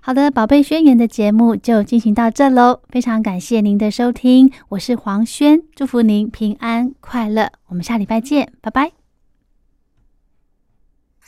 [0.02, 8.99] 好的，宝贝宣言的节目就进行到这喽，非常感谢您的收听，我是黄轩，祝福您平安快乐，我们下礼拜见，拜拜。